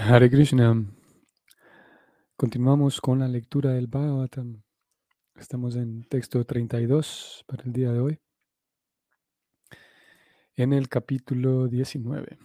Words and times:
Hare 0.00 0.30
Krishna. 0.30 0.86
Continuamos 2.36 3.00
con 3.00 3.18
la 3.18 3.26
lectura 3.26 3.72
del 3.72 3.88
Bhagavatam. 3.88 4.62
Estamos 5.34 5.74
en 5.74 6.04
texto 6.04 6.44
32 6.44 7.44
para 7.48 7.64
el 7.64 7.72
día 7.72 7.90
de 7.90 7.98
hoy. 7.98 8.20
En 10.54 10.72
el 10.72 10.88
capítulo 10.88 11.66
19. 11.66 12.38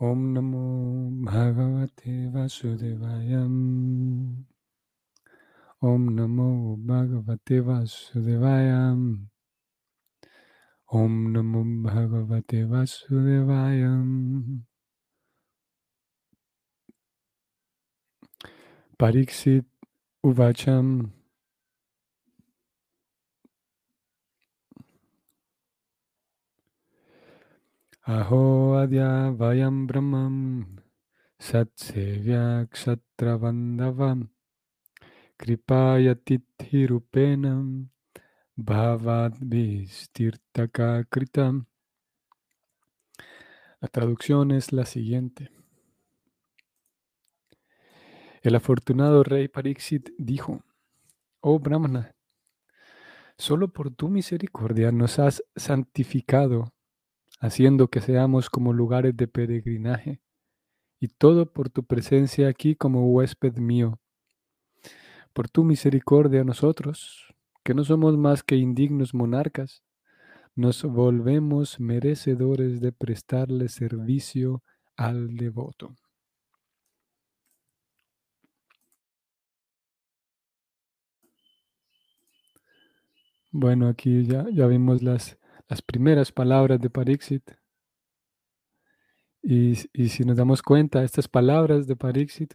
Om 0.00 0.32
Namo 0.32 1.08
Bhagavate 1.22 2.30
Vasudevayam. 2.30 4.44
Om 5.78 6.14
Namo 6.16 6.76
Bhagavate 6.78 7.60
Vasudevayam. 7.60 7.60
Om 7.60 7.60
Namo 7.60 7.60
Bhagavate 7.60 7.60
Vasudevayam. 7.60 9.30
ओम 10.94 11.12
नमो 11.28 11.62
भगवते 11.84 12.62
वासुदेवाय। 12.64 13.82
परीक्षित 19.00 19.66
उवाचम। 20.24 20.86
अहो 28.08 28.72
अद्या 28.72 29.10
वयं 29.40 29.86
ब्रह्मं 29.86 30.34
सत्सेव्याक्षत्रवन्दवं 31.40 34.22
कृपायतिथिरूपेण 35.40 37.44
La 43.80 43.86
traducción 43.88 44.50
es 44.50 44.72
la 44.72 44.84
siguiente. 44.84 45.52
El 48.42 48.56
afortunado 48.56 49.22
rey 49.22 49.46
Pariksit 49.46 50.10
dijo, 50.18 50.64
Oh 51.38 51.60
Brahmana, 51.60 52.16
solo 53.36 53.68
por 53.68 53.94
tu 53.94 54.08
misericordia 54.08 54.90
nos 54.90 55.20
has 55.20 55.44
santificado, 55.54 56.72
haciendo 57.38 57.86
que 57.86 58.00
seamos 58.00 58.50
como 58.50 58.72
lugares 58.72 59.16
de 59.16 59.28
peregrinaje, 59.28 60.20
y 60.98 61.06
todo 61.06 61.52
por 61.52 61.70
tu 61.70 61.84
presencia 61.84 62.48
aquí 62.48 62.74
como 62.74 63.08
huésped 63.12 63.56
mío. 63.58 64.00
Por 65.32 65.48
tu 65.48 65.62
misericordia 65.62 66.42
nosotros, 66.42 67.27
que 67.68 67.74
no 67.74 67.84
somos 67.84 68.16
más 68.16 68.42
que 68.42 68.56
indignos 68.56 69.12
monarcas, 69.12 69.82
nos 70.56 70.82
volvemos 70.84 71.78
merecedores 71.78 72.80
de 72.80 72.92
prestarle 72.92 73.68
servicio 73.68 74.62
al 74.96 75.36
devoto. 75.36 75.94
Bueno, 83.50 83.88
aquí 83.88 84.24
ya, 84.24 84.46
ya 84.50 84.66
vimos 84.66 85.02
las, 85.02 85.36
las 85.68 85.82
primeras 85.82 86.32
palabras 86.32 86.80
de 86.80 86.88
Pariksit. 86.88 87.50
Y, 89.42 89.74
y, 89.92 90.08
si 90.08 90.24
nos 90.24 90.38
damos 90.38 90.62
cuenta, 90.62 91.04
estas 91.04 91.28
palabras 91.28 91.86
de 91.86 91.96
Pariksit 91.96 92.54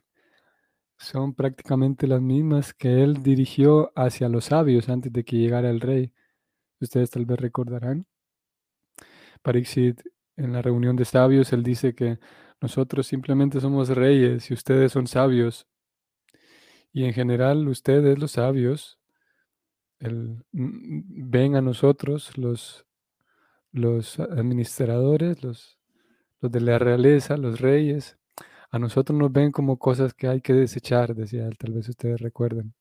son 0.98 1.34
prácticamente 1.34 2.08
las 2.08 2.22
mismas 2.22 2.74
que 2.74 3.04
él 3.04 3.24
dirigió 3.24 3.92
hacia 3.96 4.30
los 4.30 4.46
sabios 4.46 4.90
antes 4.90 5.12
de 5.12 5.24
que 5.24 5.38
llegara 5.38 5.70
el 5.70 5.82
rey. 5.82 6.12
Ustedes 6.80 7.10
tal 7.10 7.26
vez 7.26 7.40
recordarán. 7.40 8.06
Pariksit, 9.42 10.02
en 10.38 10.54
la 10.54 10.62
reunión 10.62 10.96
de 10.96 11.06
sabios, 11.06 11.54
él 11.54 11.64
dice 11.64 11.94
que 11.94 12.20
nosotros 12.62 13.08
simplemente 13.08 13.60
somos 13.60 13.90
reyes 13.90 14.50
y 14.50 14.54
ustedes 14.54 14.92
son 14.92 15.08
sabios. 15.08 15.68
Y 16.92 17.06
en 17.06 17.14
general, 17.14 17.68
ustedes, 17.68 18.18
los 18.20 18.32
sabios, 18.34 19.00
el, 20.00 20.44
ven 20.52 21.56
a 21.56 21.62
nosotros, 21.62 22.38
los, 22.38 22.86
los 23.72 24.20
administradores, 24.20 25.44
los, 25.44 25.80
los 26.42 26.52
de 26.52 26.62
la 26.62 26.80
realeza, 26.80 27.38
los 27.38 27.60
reyes, 27.60 28.18
a 28.74 28.80
nosotros 28.80 29.18
nos 29.18 29.32
ven 29.32 29.52
como 29.52 29.78
cosas 29.78 30.16
que 30.16 30.28
hay 30.28 30.42
que 30.42 30.52
desechar, 30.52 31.14
decía 31.14 31.46
él, 31.46 31.60
tal 31.60 31.74
vez 31.74 31.88
ustedes 31.90 32.20
recuerden. 32.20 32.74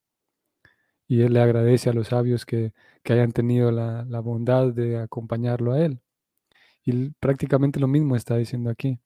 Y 1.06 1.20
él 1.20 1.34
le 1.34 1.40
agradece 1.42 1.90
a 1.90 1.92
los 1.92 2.08
sabios 2.08 2.46
que, 2.46 2.72
que 3.02 3.12
hayan 3.12 3.32
tenido 3.32 3.70
la, 3.70 4.02
la, 4.06 4.20
bondad 4.20 4.72
de 4.72 4.98
acompañarlo 4.98 5.72
a 5.72 5.80
él. 5.84 6.00
Y 6.82 7.10
prácticamente 7.10 7.78
lo 7.78 7.88
mismo 7.88 8.16
está 8.16 8.36
diciendo 8.36 8.70
aquí. 8.70 9.00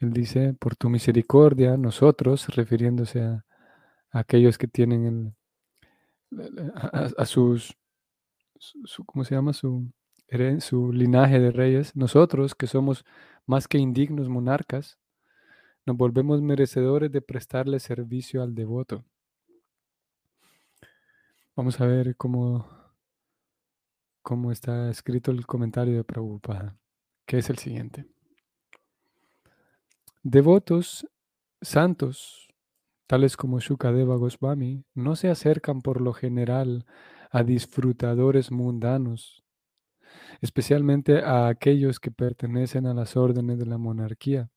Él 0.00 0.14
dice, 0.14 0.54
por 0.54 0.76
tu 0.76 0.88
misericordia, 0.88 1.76
nosotros, 1.76 2.48
refiriéndose 2.56 3.20
a, 3.20 3.44
aquellos 4.10 4.56
que 4.56 4.68
tienen 4.68 5.34
el, 6.32 6.72
a, 6.74 7.10
a, 7.18 7.26
sus, 7.26 7.76
su, 8.58 9.04
¿cómo 9.04 9.24
se 9.24 9.34
llama? 9.34 9.52
Su, 9.52 9.92
su 10.60 10.90
linaje 10.90 11.38
de 11.38 11.50
reyes, 11.50 11.94
nosotros 11.94 12.54
que 12.54 12.66
somos 12.66 13.04
más 13.44 13.68
que 13.68 13.76
indignos 13.76 14.30
monarcas, 14.30 14.98
nos 15.86 15.96
volvemos 15.96 16.42
merecedores 16.42 17.12
de 17.12 17.22
prestarle 17.22 17.78
servicio 17.78 18.42
al 18.42 18.56
devoto. 18.56 19.04
Vamos 21.54 21.80
a 21.80 21.86
ver 21.86 22.16
cómo, 22.16 22.68
cómo 24.20 24.50
está 24.50 24.90
escrito 24.90 25.30
el 25.30 25.46
comentario 25.46 25.94
de 25.94 26.04
Prabhupada, 26.04 26.76
que 27.24 27.38
es 27.38 27.48
el 27.48 27.58
siguiente. 27.58 28.04
Devotos 30.24 31.06
santos, 31.62 32.48
tales 33.06 33.36
como 33.36 33.60
Shukadeva 33.60 34.16
Goswami, 34.16 34.84
no 34.92 35.14
se 35.14 35.28
acercan 35.28 35.82
por 35.82 36.00
lo 36.00 36.12
general 36.12 36.84
a 37.30 37.44
disfrutadores 37.44 38.50
mundanos, 38.50 39.44
especialmente 40.40 41.22
a 41.22 41.46
aquellos 41.46 42.00
que 42.00 42.10
pertenecen 42.10 42.86
a 42.86 42.94
las 42.94 43.16
órdenes 43.16 43.58
de 43.58 43.66
la 43.66 43.78
monarquía. 43.78 44.50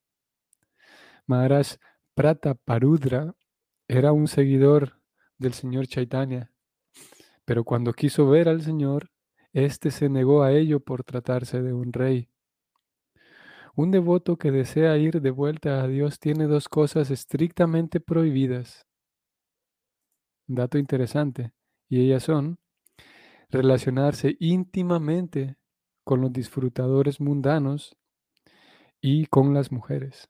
Maharaj 1.26 1.76
Prata 2.14 2.54
Parudra 2.54 3.34
era 3.88 4.12
un 4.12 4.28
seguidor 4.28 5.00
del 5.38 5.52
señor 5.54 5.86
Chaitanya, 5.86 6.52
pero 7.44 7.64
cuando 7.64 7.92
quiso 7.92 8.28
ver 8.28 8.48
al 8.48 8.62
señor, 8.62 9.10
éste 9.52 9.90
se 9.90 10.08
negó 10.08 10.42
a 10.42 10.52
ello 10.52 10.80
por 10.80 11.04
tratarse 11.04 11.62
de 11.62 11.72
un 11.72 11.92
rey. 11.92 12.28
Un 13.74 13.90
devoto 13.90 14.36
que 14.36 14.50
desea 14.50 14.96
ir 14.98 15.20
de 15.20 15.30
vuelta 15.30 15.82
a 15.82 15.88
Dios 15.88 16.18
tiene 16.18 16.46
dos 16.46 16.68
cosas 16.68 17.10
estrictamente 17.10 18.00
prohibidas. 18.00 18.86
Dato 20.46 20.78
interesante, 20.78 21.52
y 21.88 22.00
ellas 22.00 22.24
son 22.24 22.58
relacionarse 23.48 24.36
íntimamente 24.38 25.56
con 26.04 26.20
los 26.20 26.32
disfrutadores 26.32 27.20
mundanos 27.20 27.96
y 29.00 29.26
con 29.26 29.54
las 29.54 29.72
mujeres. 29.72 30.28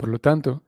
Por 0.00 0.08
lo 0.08 0.18
tanto, 0.18 0.62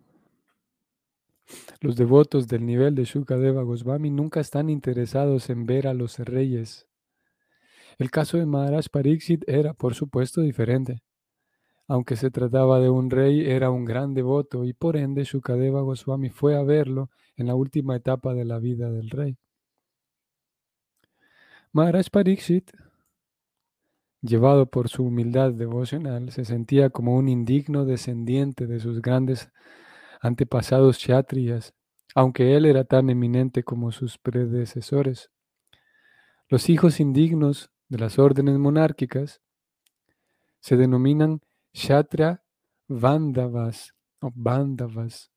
los 1.81 1.96
devotos 1.96 2.49
del 2.49 2.67
nivel 2.67 2.94
de 2.94 3.05
Shukadeva 3.05 3.62
Goswami 3.62 4.11
nunca 4.11 4.40
están 4.40 4.69
interesados 4.69 5.49
en 5.49 5.64
ver 5.64 5.87
a 5.87 5.94
los 5.94 6.19
reyes. 6.19 6.87
El 7.96 8.11
caso 8.11 8.37
de 8.37 8.44
Maharaj 8.44 8.88
Pariksit 8.93 9.49
era, 9.49 9.73
por 9.73 9.94
supuesto, 9.94 10.43
diferente. 10.43 11.02
Aunque 11.88 12.17
se 12.17 12.31
trataba 12.31 12.79
de 12.79 12.90
un 12.90 13.08
rey, 13.08 13.49
era 13.49 13.70
un 13.70 13.87
gran 13.87 14.12
devoto 14.12 14.67
y 14.67 14.75
por 14.75 14.99
ende 14.99 15.25
Shukadeva 15.25 15.81
Goswami 15.81 16.29
fue 16.29 16.55
a 16.55 16.62
verlo 16.62 17.08
en 17.34 17.46
la 17.46 17.55
última 17.55 17.96
etapa 17.96 18.34
de 18.34 18.44
la 18.44 18.58
vida 18.58 18.90
del 18.90 19.08
rey. 19.08 19.38
Maharaj 21.73 22.11
Pariksit, 22.11 22.70
llevado 24.22 24.66
por 24.66 24.88
su 24.88 25.04
humildad 25.04 25.52
devocional, 25.52 26.30
se 26.30 26.44
sentía 26.44 26.90
como 26.90 27.16
un 27.16 27.28
indigno 27.28 27.84
descendiente 27.84 28.66
de 28.66 28.80
sus 28.80 29.02
grandes 29.02 29.50
antepasados 30.20 30.98
kshatriyas, 30.98 31.74
aunque 32.14 32.56
él 32.56 32.64
era 32.64 32.84
tan 32.84 33.10
eminente 33.10 33.64
como 33.64 33.90
sus 33.90 34.19
predecesores. 34.19 35.30
Los 36.48 36.69
hijos 36.70 37.00
indignos 37.00 37.70
de 37.88 37.98
las 37.98 38.19
órdenes 38.19 38.58
monárquicas 38.58 39.42
se 40.60 40.76
denominan 40.76 41.40
Shatra 41.72 42.44
Vandavas 42.86 43.94
o 44.20 44.30
Bandavas, 44.34 45.32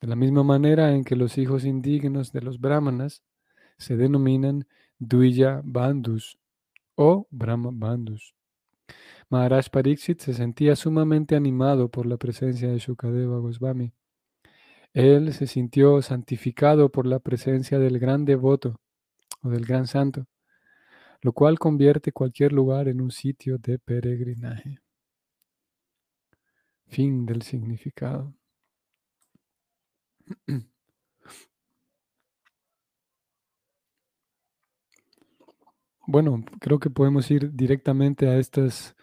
de 0.00 0.08
la 0.08 0.14
misma 0.16 0.44
manera 0.44 0.94
en 0.94 1.04
que 1.04 1.16
los 1.16 1.36
hijos 1.38 1.64
indignos 1.64 2.32
de 2.32 2.42
los 2.42 2.60
brahmanas 2.60 3.24
se 3.76 3.96
denominan 3.96 4.66
Duya 4.98 5.60
Bandus 5.64 6.39
o 7.02 7.26
Brahma 7.30 7.70
Bandus. 7.72 8.34
Maharaj 9.30 9.70
Pariksit 9.70 10.20
se 10.20 10.34
sentía 10.34 10.76
sumamente 10.76 11.34
animado 11.34 11.88
por 11.88 12.04
la 12.04 12.18
presencia 12.18 12.68
de 12.68 12.78
Shukadeva 12.78 13.38
Goswami. 13.38 13.94
Él 14.92 15.32
se 15.32 15.46
sintió 15.46 16.02
santificado 16.02 16.90
por 16.90 17.06
la 17.06 17.18
presencia 17.18 17.78
del 17.78 17.98
gran 17.98 18.26
devoto 18.26 18.80
o 19.42 19.48
del 19.48 19.64
gran 19.64 19.86
santo. 19.86 20.26
lo 21.22 21.32
cual 21.32 21.58
convierte 21.58 22.12
cualquier 22.12 22.52
lugar 22.52 22.88
en 22.88 23.00
un 23.00 23.10
sitio 23.10 23.58
de 23.58 23.78
peregrinaje. 23.78 24.80
Fin 26.88 27.24
del 27.24 27.42
significado. 27.42 28.34
Bueno, 36.12 36.44
creo 36.60 36.80
que 36.80 36.90
podemos 36.90 37.30
ir 37.30 37.52
directamente 37.52 38.26
a 38.28 38.36
estas, 38.36 38.96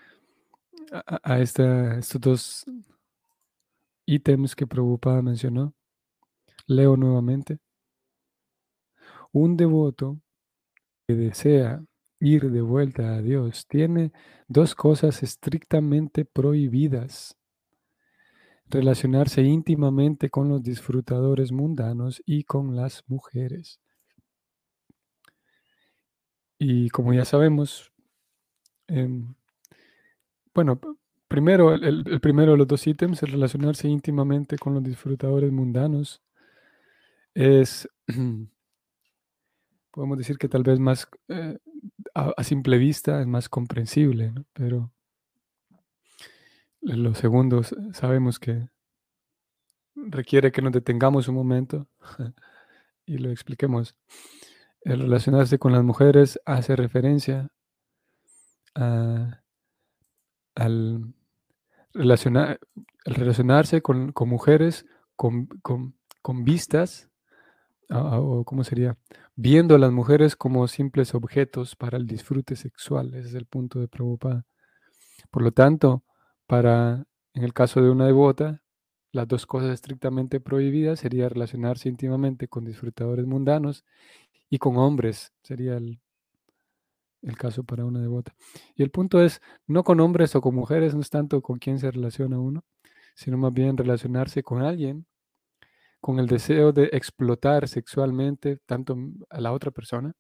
a, 0.92 1.40
estos 1.40 2.20
dos 2.20 2.66
ítems 4.06 4.54
que 4.54 4.68
Prabhupada 4.68 5.22
mencionó. 5.22 5.74
Leo 6.66 6.98
nuevamente. 6.98 7.60
Un 9.32 9.56
devoto 9.56 10.20
que 11.08 11.16
desea 11.16 11.82
ir 12.20 12.52
de 12.52 12.62
vuelta 12.62 13.16
a 13.16 13.22
Dios 13.22 13.66
tiene 13.70 14.12
dos 14.50 14.76
cosas 14.76 15.24
estrictamente 15.24 16.26
prohibidas. 16.26 17.38
Relacionarse 18.66 19.44
íntimamente 19.44 20.30
con 20.30 20.50
los 20.50 20.62
disfrutadores 20.62 21.54
mundanos 21.54 22.22
y 22.26 22.44
con 22.44 22.76
las 22.76 23.06
mujeres. 23.08 23.80
Y 26.60 26.90
como 26.90 27.14
ya 27.14 27.26
sabemos, 27.26 27.92
em, 28.88 29.36
bueno, 30.54 30.80
primero, 31.28 31.74
el, 31.74 32.20
primero 32.22 32.54
de 32.54 32.58
los 32.58 32.68
dos 32.68 32.88
ítems, 32.88 33.22
el 33.24 33.32
relacionarse 33.32 33.88
íntimamente 33.88 34.58
con 34.58 34.74
los 34.74 34.84
disfrutadores 34.84 35.52
mundanos, 35.52 36.22
es, 37.34 37.88
podemos 39.92 40.18
decir 40.18 40.38
que 40.38 40.50
tal 40.50 40.64
vez 40.64 40.80
más 40.80 41.08
eh, 41.28 41.60
a, 42.16 42.44
simple 42.44 42.78
vista 42.78 43.22
es 43.22 43.28
más 43.28 43.50
comprensible, 43.50 44.34
pero 44.54 44.92
lo 46.82 47.14
segundo 47.14 47.62
sabemos 47.94 48.40
que 48.40 48.70
requiere 49.96 50.52
que 50.52 50.62
nos 50.62 50.72
detengamos 50.72 51.28
un 51.28 51.36
momento 51.36 51.88
y 53.06 53.18
lo 53.18 53.30
expliquemos. 53.30 53.96
El 54.82 55.02
relacionarse 55.02 55.60
con 55.60 55.72
las 55.72 55.84
mujeres 55.84 56.40
hace 56.46 56.76
referencia 56.76 57.50
a, 58.76 59.42
al 60.56 61.14
relacionar, 61.94 62.60
relacionarse 63.06 63.82
con, 63.82 64.14
mujeres 64.26 64.86
con, 65.16 65.48
vistas, 66.44 67.10
o 67.90 68.44
cómo 68.46 68.64
sería, 68.64 68.98
viendo 69.36 69.76
a 69.76 69.80
las 69.80 69.92
mujeres 69.92 70.36
como 70.36 70.68
simples 70.68 71.16
objetos 71.16 71.76
para 71.76 71.98
el 71.98 72.06
disfrute 72.06 72.56
sexual. 72.56 73.14
Ese 73.14 73.30
es 73.30 73.36
el 73.36 73.46
punto 73.46 73.80
de 73.80 73.88
Prabhupada. 73.88 74.46
Por 75.32 75.44
lo 75.44 75.52
tanto, 75.52 76.04
para, 76.48 77.06
en 77.34 77.44
el 77.44 77.54
caso 77.54 77.82
de 77.82 77.90
una 77.90 78.06
devota, 78.06 78.62
las 79.12 79.28
dos 79.28 79.46
cosas 79.46 79.72
estrictamente 79.72 80.40
prohibidas 80.40 81.00
sería 81.00 81.30
relacionarse 81.30 81.90
íntimamente 81.90 82.48
con 82.48 82.66
disfrutadores 82.66 83.26
mundanos 83.26 83.86
y 84.50 84.58
con 84.58 84.78
hombres, 84.78 85.34
sería 85.44 85.78
el, 85.78 86.00
caso 87.38 87.64
para 87.64 87.86
una 87.86 88.00
devota. 88.00 88.34
Y 88.76 88.84
el 88.84 88.92
punto 88.92 89.22
es, 89.22 89.42
no 89.66 89.84
con 89.84 90.00
hombres 90.00 90.36
o 90.36 90.42
con 90.42 90.56
mujeres, 90.56 90.96
no 90.96 91.02
es 91.02 91.10
tanto 91.10 91.42
con 91.42 91.60
quién 91.60 91.78
se 91.80 91.92
relaciona 91.92 92.40
uno, 92.40 92.64
sino 93.16 93.38
más 93.38 93.54
bien 93.54 93.76
relacionarse 93.76 94.44
con 94.44 94.62
alguien 94.62 95.06
con 96.00 96.20
el 96.20 96.28
deseo 96.28 96.72
de 96.72 96.86
explotar 96.94 97.68
sexualmente 97.68 98.58
tanto 98.66 98.96
a 99.30 99.42
la 99.42 99.52
otra 99.52 99.72
persona 99.72 100.14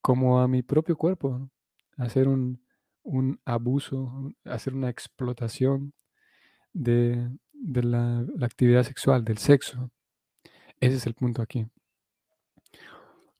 como 0.00 0.40
a 0.40 0.48
mi 0.48 0.62
propio 0.62 0.96
cuerpo, 0.96 1.50
hacer 1.96 2.28
un, 2.28 2.62
abuso, 3.44 4.32
hacer 4.44 4.74
una 4.74 4.88
explotación 4.88 5.92
de, 6.72 7.30
la 7.52 8.24
actividad 8.40 8.84
sexual, 8.84 9.24
del 9.24 9.38
sexo. 9.38 9.90
Ese 10.80 10.96
es 10.96 11.06
el 11.06 11.14
punto 11.14 11.42
aquí. 11.42 11.66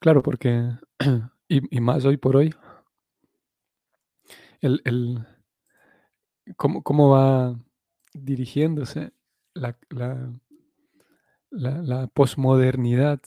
Claro, 0.00 0.22
porque, 0.22 0.70
y, 1.48 1.80
más 1.80 2.04
hoy 2.04 2.16
por 2.16 2.36
hoy, 2.36 2.54
el, 4.60 4.80
el 4.84 5.26
cómo, 6.56 7.10
va 7.10 7.58
dirigiéndose 8.14 9.12
la, 9.54 9.76
la, 9.90 10.32
la, 11.50 12.06
posmodernidad, 12.08 13.20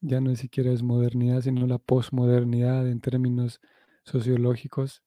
ya 0.00 0.20
no 0.20 0.34
siquiera 0.36 0.70
es 0.72 0.82
modernidad, 0.82 1.42
sino 1.42 1.66
la 1.66 1.78
posmodernidad 1.78 2.88
en 2.88 3.00
términos 3.00 3.60
sociológicos 4.04 5.02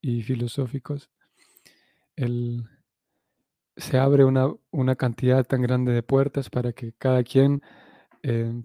y 0.00 0.22
filosóficos. 0.22 1.10
El, 2.16 2.68
se 3.76 3.98
abre 3.98 4.24
una, 4.24 4.52
una 4.70 4.96
cantidad 4.96 5.44
tan 5.44 5.62
grande 5.62 5.92
de 5.92 6.02
puertas 6.02 6.50
para 6.50 6.72
que 6.72 6.92
cada 6.92 7.22
quien 7.22 7.62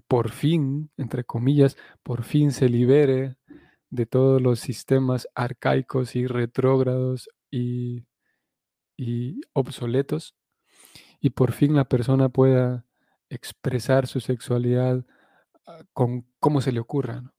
por 0.07 0.31
fin, 0.31 0.89
entre 0.97 1.23
comillas, 1.23 1.77
por 2.03 2.23
fin 2.23 2.51
se 2.51 2.67
libere 2.67 3.37
de 3.89 4.05
todos 4.05 4.41
los 4.41 4.59
sistemas 4.59 5.27
arcaicos 5.35 6.15
y 6.15 6.25
retrógrados 6.25 7.29
y, 7.51 8.05
obsoletos, 9.53 10.35
y 11.19 11.31
por 11.31 11.51
fin 11.51 11.75
la 11.75 11.85
persona 11.85 12.29
pueda 12.29 12.85
expresar 13.29 14.07
su 14.07 14.19
sexualidad 14.19 15.05
ah, 15.67 15.83
con 15.93 16.25
cómo 16.39 16.61
se 16.61 16.71
le 16.71 16.79
ocurra. 16.79 17.33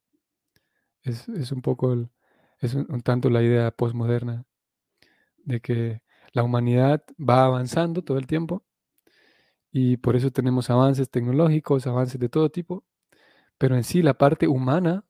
Es, 1.03 1.27
un 1.53 1.63
poco, 1.63 2.09
es 2.61 2.75
un, 2.75 3.03
tanto 3.03 3.31
la 3.31 3.43
idea 3.43 3.71
postmoderna 3.73 4.45
de 5.39 5.61
que 5.61 6.03
la 6.33 6.45
humanidad 6.45 7.03
va 7.19 7.45
avanzando 7.45 8.03
todo 8.03 8.19
el 8.19 8.27
tiempo 8.27 8.65
y 9.73 9.97
por 9.97 10.17
eso 10.17 10.31
tenemos 10.31 10.71
avances 10.71 11.11
tecnológicos, 11.11 11.87
avances 11.87 12.21
de 12.21 12.29
todo 12.29 12.51
tipo, 12.51 12.85
pero 13.59 13.77
en 13.77 13.85
sí 13.85 14.03
la 14.03 14.15
parte 14.15 14.47
humana 14.49 15.05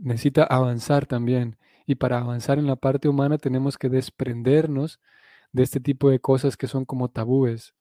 necesita 0.00 0.44
avanzar 0.44 1.06
también. 1.06 1.58
Y 1.86 1.96
para 1.96 2.18
avanzar 2.18 2.58
en 2.58 2.66
la 2.66 2.76
parte 2.76 3.08
humana 3.08 3.38
tenemos 3.38 3.78
que 3.78 3.88
desprendernos 3.88 5.00
de 5.52 5.62
este 5.62 5.80
tipo 5.80 6.10
de 6.10 6.20
cosas 6.20 6.56
que 6.56 6.66
son 6.66 6.84
como 6.84 7.10
tabúes, 7.10 7.74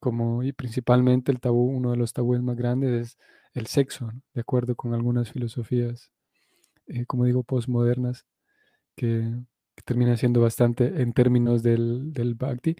como 0.00 0.42
y 0.42 0.52
principalmente 0.52 1.32
el 1.32 1.40
tabú, 1.40 1.66
uno 1.66 1.92
de 1.92 1.96
los 1.96 2.12
tabúes 2.12 2.42
más 2.42 2.56
grandes 2.56 2.90
es 2.92 3.18
el 3.54 3.66
sexo, 3.66 4.10
de 4.34 4.40
acuerdo 4.40 4.76
con 4.76 4.94
algunas 4.94 5.30
filosofías, 5.32 6.10
eh, 6.86 7.06
como 7.06 7.24
digo, 7.26 7.44
postmodernas, 7.44 8.26
que, 8.96 9.24
terminan 9.84 10.18
siendo 10.18 10.40
bastante, 10.40 11.02
en 11.02 11.12
términos 11.12 11.62
del, 11.62 12.12
del 12.12 12.34
bhakti, 12.34 12.76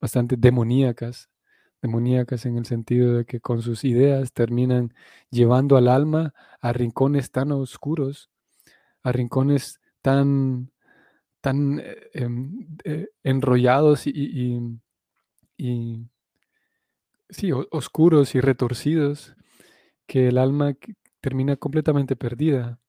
bastante 0.00 0.36
demoníacas, 0.38 1.30
demoníacas 1.84 2.46
en 2.46 2.56
el 2.56 2.64
sentido 2.64 3.12
de 3.14 3.26
que 3.26 3.40
con 3.40 3.60
sus 3.60 3.84
ideas 3.84 4.32
terminan 4.32 4.94
llevando 5.30 5.76
al 5.76 5.88
alma 5.88 6.32
a 6.62 6.72
rincones 6.72 7.30
tan 7.30 7.52
oscuros, 7.52 8.30
a 9.02 9.12
rincones 9.12 9.82
tan, 10.00 10.72
tan 11.42 11.80
eh, 11.80 12.10
em, 12.14 12.66
eh, 12.84 13.08
enrollados 13.22 14.06
y, 14.06 14.80
sí, 17.28 17.52
oscuros 17.52 18.34
y 18.34 18.40
retorcidos, 18.40 19.36
que 20.06 20.28
el 20.28 20.38
alma 20.38 20.74
termina 21.20 21.56
completamente 21.56 22.16
perdida 22.16 22.80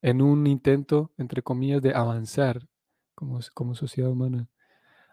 en 0.00 0.22
un 0.22 0.46
intento, 0.46 1.12
entre 1.18 1.42
comillas, 1.42 1.82
de 1.82 1.94
avanzar 1.94 2.66
como, 3.14 3.40
como 3.52 3.74
sociedad 3.74 4.10
humana, 4.10 4.48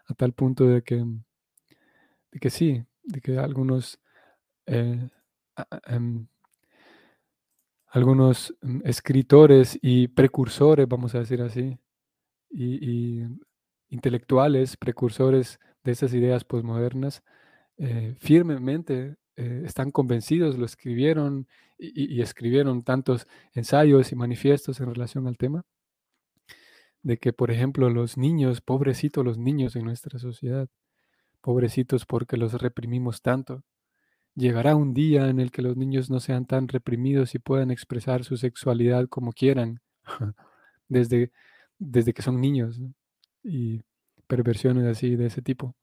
a 0.06 0.14
tal 0.14 0.32
punto 0.32 0.64
de 0.64 0.82
que, 0.82 1.04
de 2.32 2.40
que 2.40 2.48
sí, 2.48 2.86
de 3.04 3.20
que 3.20 3.38
algunos, 3.38 3.98
eh, 4.66 5.08
em, 5.86 6.26
algunos 7.88 8.54
mm, 8.62 8.80
escritores 8.84 9.78
y 9.82 10.08
precursores, 10.08 10.88
vamos 10.88 11.14
a 11.14 11.20
decir 11.20 11.42
así, 11.42 11.78
y, 12.50 13.24
intelectuales, 13.88 14.76
precursores 14.76 15.58
de 15.84 15.92
esas 15.92 16.14
ideas 16.14 16.44
posmodernas, 16.44 17.22
eh, 17.78 18.14
firmemente 18.20 19.16
eh, 19.36 19.62
están 19.64 19.90
convencidos, 19.90 20.58
lo 20.58 20.66
escribieron 20.66 21.48
y, 21.78 22.20
escribieron 22.20 22.82
tantos 22.82 23.26
ensayos 23.54 24.12
y 24.12 24.16
manifiestos 24.16 24.80
en 24.80 24.86
relación 24.94 25.26
al 25.26 25.38
tema, 25.38 25.64
de 27.02 27.16
que, 27.18 27.32
por 27.32 27.50
ejemplo, 27.50 27.88
los 27.90 28.18
niños, 28.18 28.60
pobrecitos 28.60 29.24
los 29.24 29.38
niños 29.38 29.76
en 29.76 29.84
nuestra 29.84 30.18
sociedad, 30.18 30.68
Pobrecitos 31.40 32.06
porque 32.06 32.36
los 32.36 32.52
reprimimos 32.54 33.22
tanto. 33.22 33.64
Llegará 34.34 34.76
un 34.76 34.94
día 34.94 35.28
en 35.28 35.40
el 35.40 35.50
que 35.50 35.62
los 35.62 35.76
niños 35.76 36.10
no 36.10 36.20
sean 36.20 36.46
tan 36.46 36.68
reprimidos 36.68 37.34
y 37.34 37.38
puedan 37.38 37.70
expresar 37.70 38.24
su 38.24 38.36
sexualidad 38.36 39.08
como 39.08 39.32
quieran, 39.32 39.80
desde, 40.88 41.32
desde 41.78 42.12
que 42.12 42.22
son 42.22 42.40
niños. 42.40 42.80
Y 43.42 43.82
perversiones 44.26 44.86
así 44.86 45.16
de 45.16 45.26
ese 45.26 45.42
tipo. 45.42 45.74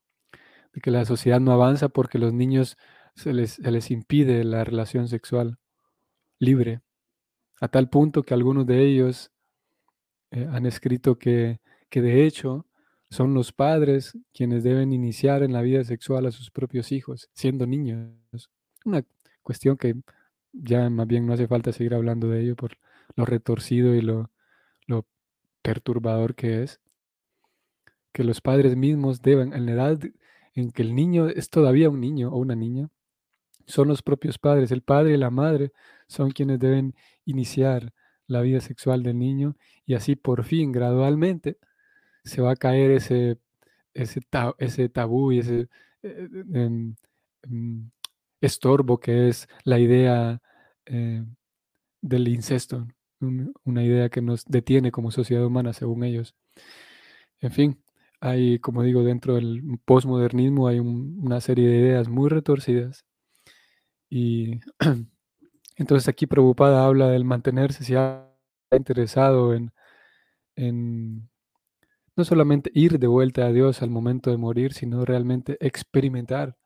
De 0.73 0.81
que 0.81 0.91
la 0.91 1.05
sociedad 1.05 1.39
no 1.39 1.51
avanza 1.51 1.89
porque 1.89 2.19
los 2.19 2.33
niños 2.33 2.77
se 3.15 3.33
les, 3.33 3.91
impide 3.91 4.43
la 4.43 4.63
relación 4.63 5.07
sexual 5.07 5.57
libre. 6.39 6.81
A 7.59 7.67
tal 7.67 7.89
punto 7.89 8.23
que 8.23 8.33
algunos 8.35 8.67
de 8.67 8.85
ellos 8.85 9.31
eh, 10.31 10.47
han 10.51 10.65
escrito 10.67 11.17
que, 11.17 11.59
que 11.89 12.01
de 12.01 12.25
hecho 12.25 12.66
son 13.09 13.33
los 13.33 13.51
padres 13.53 14.17
quienes 14.33 14.63
deben 14.63 14.93
iniciar 14.93 15.43
en 15.43 15.53
la 15.53 15.61
vida 15.61 15.83
sexual 15.83 16.25
a 16.25 16.31
sus 16.31 16.51
propios 16.51 16.91
hijos, 16.91 17.29
siendo 17.33 17.65
niños. 17.65 18.11
Una 18.85 19.03
cuestión 19.43 19.77
que 19.77 19.95
ya 20.53 20.89
más 20.89 21.07
bien 21.07 21.25
no 21.25 21.33
hace 21.33 21.47
falta 21.47 21.71
seguir 21.71 21.93
hablando 21.93 22.27
de 22.29 22.41
ello 22.41 22.55
por 22.55 22.77
lo 23.15 23.25
retorcido 23.25 23.95
y 23.95 24.01
lo, 24.01 24.31
lo 24.85 25.05
perturbador 25.61 26.35
que 26.35 26.63
es. 26.63 26.79
Que 28.11 28.23
los 28.23 28.41
padres 28.41 28.75
mismos 28.75 29.21
deben, 29.21 29.53
en 29.53 29.65
la 29.65 29.71
edad 29.73 29.99
en 30.55 30.71
que 30.71 30.81
el 30.81 30.95
niño 30.95 31.27
es 31.27 31.49
todavía 31.49 31.89
un 31.89 32.01
niño 32.01 32.29
o 32.29 32.37
una 32.37 32.55
niña, 32.55 32.89
son 33.67 33.89
los 33.89 34.01
propios 34.01 34.39
padres, 34.39 34.71
el 34.71 34.81
padre 34.81 35.13
y 35.13 35.17
la 35.17 35.29
madre 35.29 35.71
son 36.07 36.31
quienes 36.31 36.59
deben 36.59 36.95
iniciar 37.25 37.93
la 38.25 38.41
vida 38.41 38.59
sexual 38.61 39.03
del 39.03 39.19
niño 39.19 39.55
y 39.85 39.93
así 39.93 40.15
por 40.15 40.43
fin, 40.43 40.71
gradualmente, 40.71 41.57
se 42.27 42.41
va 42.41 42.51
a 42.51 42.55
caer 42.55 42.91
ese, 42.91 43.39
ese, 43.93 44.89
tabú 44.89 45.31
y 45.31 45.39
ese 45.39 45.67
eh, 46.03 46.27
em, 46.53 46.96
em, 47.43 47.91
estorbo 48.41 49.00
que 49.00 49.29
es 49.29 49.48
la 49.63 49.79
idea 49.79 50.41
eh, 50.86 51.24
del 52.01 52.27
incesto, 52.27 52.88
una 53.19 53.84
idea 53.84 54.10
que 54.10 54.22
nos 54.22 54.46
detiene 54.46 54.91
como 54.91 55.12
sociedad 55.12 55.46
humana, 55.46 55.74
según 55.74 56.03
ellos. 56.03 56.36
En 57.39 57.51
fin, 57.51 57.84
hay, 58.22 58.60
como 58.60 58.84
digo, 58.84 59.03
dentro 59.03 59.36
del 59.36 59.63
postmodernismo 59.86 60.67
hay 60.67 60.79
una 60.79 61.41
serie 61.41 61.67
de 61.69 61.77
ideas 61.79 62.10
muy 62.10 62.29
retorcidas. 62.29 63.05
Y 64.10 64.60
entonces 65.77 66.07
aquí 66.07 66.27
Preocupada 66.27 66.86
habla 66.86 67.10
del 67.10 67.25
mantenerse, 67.25 67.84
si 67.84 67.96
ha 67.96 68.29
interesado 68.72 69.53
en 69.53 69.72
no 72.17 72.25
solamente 72.25 72.71
ir 72.74 73.00
de 73.00 73.07
vuelta 73.07 73.45
a 73.45 73.51
Dios 73.53 73.81
al 73.81 73.91
momento 73.91 74.31
de 74.31 74.38
morir, 74.38 74.74
sino 74.74 75.05
realmente 75.05 75.57
experimentar 75.62 76.57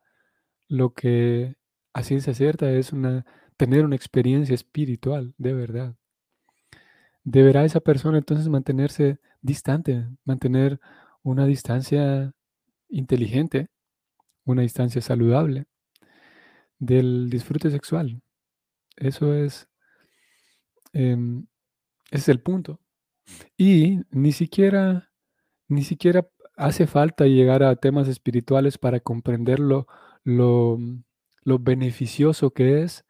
lo 0.68 0.94
que 0.94 1.56
a 1.92 2.02
ciencia 2.02 2.34
cierta 2.34 2.72
es 2.72 2.92
una, 2.92 3.26
tener 3.58 3.84
una 3.84 3.96
experiencia 3.96 4.54
espiritual 4.54 5.34
de 5.38 5.52
verdad. 5.52 5.94
Deberá 7.24 7.64
esa 7.64 7.80
persona 7.80 8.18
entonces 8.18 8.48
mantenerse 8.48 9.20
distante, 9.42 10.06
mantener 10.24 10.80
una 11.22 11.46
distancia 11.46 12.32
inteligente, 12.88 13.68
una 14.44 14.62
distancia 14.62 15.02
saludable 15.02 15.66
del 16.78 17.30
disfrute 17.30 17.70
sexual. 17.70 18.22
Eso 18.96 19.34
es, 19.34 19.68
em, 20.92 21.46
ese 22.10 22.22
es 22.22 22.28
el 22.28 22.40
punto. 22.40 22.80
Y 23.56 24.00
ni 24.10 24.32
siquiera, 24.32 25.11
ni 25.72 25.82
siquiera 25.82 26.26
hace 26.56 26.86
falta 26.86 27.26
llegar 27.26 27.62
a 27.62 27.76
temas 27.76 28.08
espirituales 28.08 28.78
para 28.78 29.00
comprender 29.00 29.58
lo, 29.60 29.86
lo, 30.24 30.78
beneficioso 31.60 32.50
que 32.50 32.82
es 32.82 33.04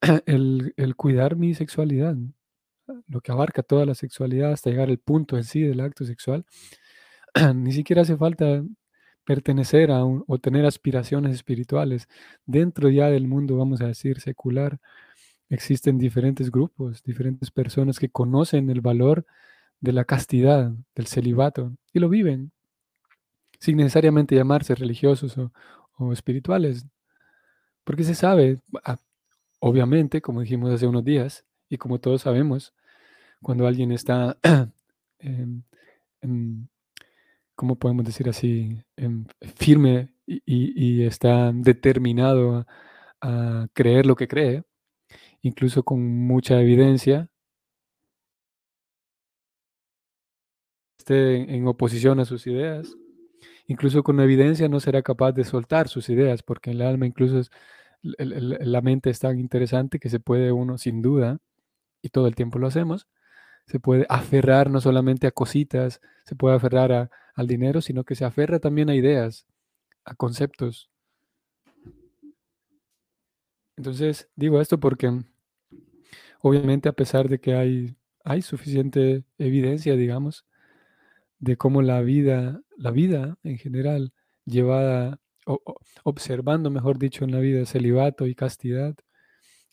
el, 0.26 0.74
el, 0.76 0.96
cuidar 0.96 1.36
mi 1.36 1.54
sexualidad, 1.54 2.16
lo 3.08 3.20
que 3.20 3.32
abarca 3.32 3.62
toda 3.62 3.86
la 3.86 3.94
sexualidad 3.94 4.52
hasta 4.52 4.70
llegar 4.70 4.88
al 4.88 4.98
punto 4.98 5.36
en 5.36 5.44
sí 5.44 5.62
del 5.62 5.80
acto 5.80 6.04
sexual. 6.04 6.44
ni 7.54 7.72
siquiera 7.72 8.02
hace 8.02 8.16
falta 8.16 8.62
pertenecer 9.24 9.90
a 9.90 10.04
o 10.04 10.38
tener 10.38 10.64
aspiraciones 10.64 11.34
espirituales. 11.34 12.08
Dentro 12.46 12.88
ya 12.90 13.10
del 13.10 13.26
mundo, 13.26 13.56
vamos 13.56 13.80
a 13.80 13.88
decir, 13.88 14.20
secular, 14.20 14.78
existen 15.48 15.98
diferentes 15.98 16.50
grupos, 16.50 17.02
diferentes 17.02 17.50
personas 17.50 17.98
que 17.98 18.08
conocen 18.08 18.70
el 18.70 18.80
valor 18.80 19.26
de 19.80 19.92
la 19.92 20.04
castidad, 20.04 20.72
del 20.94 21.06
celibato, 21.06 21.72
y 21.92 22.00
lo 22.00 22.08
viven, 22.08 22.52
sin 23.58 23.76
necesariamente 23.78 24.34
llamarse 24.34 24.74
religiosos 24.74 25.36
o, 25.98 26.12
espirituales. 26.12 26.86
Porque 27.84 28.04
se 28.04 28.14
sabe, 28.14 28.60
ah, 28.84 28.98
obviamente, 29.60 30.20
como 30.20 30.40
dijimos 30.40 30.72
hace 30.72 30.86
unos 30.86 31.04
días, 31.04 31.44
y 31.68 31.78
como 31.78 31.98
todos 32.00 32.22
sabemos, 32.22 32.74
cuando 33.42 33.66
alguien 33.66 33.92
está 33.92 34.38
en 35.18 35.64
¿cómo 37.56 37.76
podemos 37.76 38.04
decir 38.04 38.28
así? 38.28 38.82
Em, 38.96 39.26
firme 39.56 40.10
y, 40.26 41.02
está 41.04 41.52
determinado 41.52 42.66
a, 43.20 43.68
creer 43.74 44.06
lo 44.06 44.16
que 44.16 44.28
cree, 44.28 44.64
incluso 45.42 45.82
con 45.84 46.00
mucha 46.26 46.60
evidencia, 46.60 47.28
esté 51.06 51.54
en 51.54 51.68
oposición 51.68 52.18
a 52.18 52.24
sus 52.24 52.48
ideas, 52.48 52.96
incluso 53.68 54.02
con 54.02 54.18
evidencia 54.18 54.68
no 54.68 54.80
será 54.80 55.02
capaz 55.02 55.30
de 55.32 55.44
soltar 55.44 55.88
sus 55.88 56.08
ideas, 56.08 56.42
porque 56.42 56.72
el 56.72 56.82
alma 56.82 57.06
incluso 57.06 57.48
la 58.02 58.80
mente 58.80 59.10
es 59.10 59.20
tan 59.20 59.38
interesante 59.38 60.00
que 60.00 60.08
se 60.08 60.18
puede 60.18 60.50
uno, 60.50 60.78
sin 60.78 61.02
duda, 61.02 61.38
y 62.02 62.08
todo 62.08 62.26
el 62.26 62.34
tiempo 62.34 62.58
lo 62.58 62.66
hacemos, 62.66 63.06
se 63.66 63.78
puede 63.78 64.04
aferrar 64.08 64.68
no 64.68 64.80
solamente 64.80 65.28
a 65.28 65.30
cositas, 65.30 66.00
se 66.24 66.34
puede 66.34 66.56
aferrar 66.56 67.08
al 67.34 67.46
dinero, 67.46 67.80
sino 67.80 68.02
que 68.02 68.16
se 68.16 68.24
aferra 68.24 68.58
también 68.58 68.90
a 68.90 68.96
ideas, 68.96 69.46
a 70.04 70.16
conceptos. 70.16 70.90
Entonces, 73.76 74.28
digo 74.34 74.60
esto 74.60 74.80
porque 74.80 75.22
obviamente 76.40 76.88
a 76.88 76.92
pesar 76.92 77.28
de 77.28 77.38
que 77.38 77.54
hay, 77.54 77.96
hay 78.24 78.42
suficiente 78.42 79.24
evidencia, 79.38 79.94
digamos, 79.94 80.44
de 81.38 81.56
cómo 81.56 81.82
la 81.82 82.00
vida, 82.02 82.60
la 82.76 82.90
vida 82.90 83.36
en 83.44 83.58
general, 83.58 84.12
llevada, 84.44 85.20
observando, 86.04 86.70
mejor 86.70 86.98
dicho, 86.98 87.24
en 87.24 87.32
la 87.32 87.40
vida 87.40 87.66
celibato 87.66 88.26
y 88.26 88.34
castidad, 88.34 88.94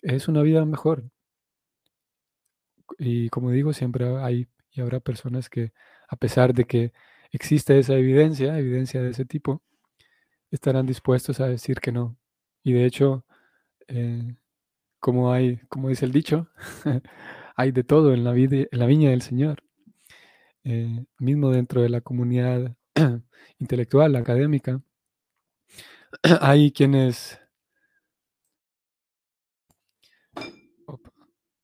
es 0.03 0.27
una 0.27 0.41
vida 0.43 0.65
mejor, 0.65 1.05
y 2.97 3.29
como 3.29 3.51
digo, 3.51 3.73
siempre 3.73 4.05
hay 4.19 4.47
y 4.71 4.81
habrá 4.81 4.99
personas 4.99 5.49
que, 5.49 5.71
a 6.09 6.15
pesar 6.15 6.53
de 6.53 6.65
que 6.65 6.93
existe 7.31 7.77
esa 7.79 7.95
evidencia, 7.95 8.57
evidencia 8.57 9.01
de 9.01 9.11
ese 9.11 9.25
tipo, 9.25 9.61
estarán 10.51 10.85
dispuestos 10.87 11.39
a 11.39 11.47
decir 11.47 11.79
que 11.79 11.91
no. 11.91 12.17
Y 12.63 12.73
de 12.73 12.85
hecho, 12.85 13.25
eh, 13.87 14.35
como 14.99 15.33
hay, 15.33 15.59
como 15.69 15.89
dice 15.89 16.05
el 16.05 16.11
dicho, 16.11 16.49
hay 17.55 17.71
de 17.71 17.83
todo 17.83 18.13
en 18.13 18.23
la 18.23 18.33
vida, 18.33 18.67
en 18.71 18.79
la 18.79 18.85
viña 18.87 19.11
del 19.11 19.21
Señor. 19.21 19.63
Eh, 20.65 21.05
mismo 21.19 21.51
dentro 21.51 21.81
de 21.81 21.89
la 21.89 22.01
comunidad 22.01 22.75
intelectual, 23.59 24.15
académica, 24.15 24.81
hay 26.41 26.71
quienes 26.71 27.39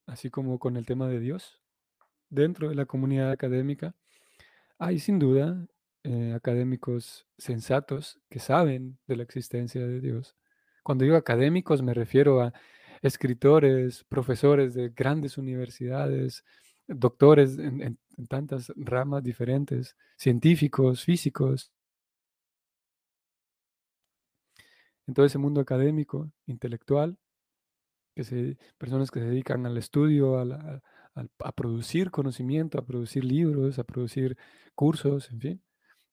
así 0.10 0.30
como 0.30 0.60
con 0.60 0.76
el 0.76 0.86
tema 0.86 1.08
de 1.08 1.20
Dios, 1.20 1.62
dentro 2.30 2.70
de 2.70 2.76
la 2.76 2.86
comunidad 2.86 3.32
académica, 3.32 3.96
hay 4.78 5.00
sin 5.00 5.20
duda 5.20 5.68
eh, 6.04 6.34
académicos 6.36 7.28
sensatos 7.38 8.20
que 8.30 8.40
saben 8.40 8.98
de 9.08 9.18
la 9.18 9.24
existencia 9.24 9.86
de 9.86 10.02
Dios. 10.02 10.36
Cuando 10.84 11.04
digo 11.04 11.16
académicos 11.16 11.82
me 11.82 11.94
refiero 11.94 12.42
a 12.42 12.54
escritores, 13.02 14.04
profesores 14.06 14.74
de 14.74 14.90
grandes 14.90 15.38
universidades, 15.38 16.44
doctores 16.88 17.58
en, 17.60 17.82
en 17.82 18.00
tantas 18.28 18.72
ramas 18.76 19.24
diferentes, 19.24 19.96
científicos, 20.18 21.04
físicos. 21.04 21.72
En 25.08 25.14
todo 25.14 25.26
ese 25.26 25.38
mundo 25.38 25.62
académico, 25.62 26.32
intelectual, 26.46 27.18
personas 28.78 29.12
que 29.12 29.20
se 29.20 29.26
dedican 29.26 29.66
al 29.66 29.78
estudio, 29.78 30.40
a, 30.40 31.52
producir 31.54 32.12
conocimiento, 32.12 32.80
a 32.80 32.86
producir 32.86 33.24
libros, 33.24 33.80
a 33.80 33.84
producir 33.84 34.38
cursos, 34.76 35.32
en 35.32 35.40
fin. 35.40 35.64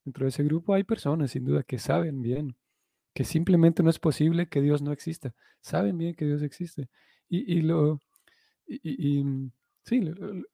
Dentro 0.04 0.24
de 0.24 0.28
ese 0.30 0.44
grupo 0.44 0.74
hay 0.74 0.84
personas, 0.84 1.32
sin 1.32 1.44
duda, 1.44 1.62
que 1.62 1.78
saben 1.78 2.22
bien 2.22 2.56
que 3.14 3.24
simplemente 3.24 3.82
no 3.82 3.90
es 3.90 3.98
posible 3.98 4.48
que 4.48 4.60
Dios 4.60 4.82
no 4.82 4.92
exista. 4.92 5.34
Saben 5.60 5.96
bien 5.98 6.14
que 6.14 6.26
Dios 6.26 6.42
existe. 6.42 6.88
Y, 7.28 7.62
lo, 7.62 8.00
y, 8.66 9.24
mm, 9.24 9.50
sí, 9.84 10.00
mm, 10.00 10.44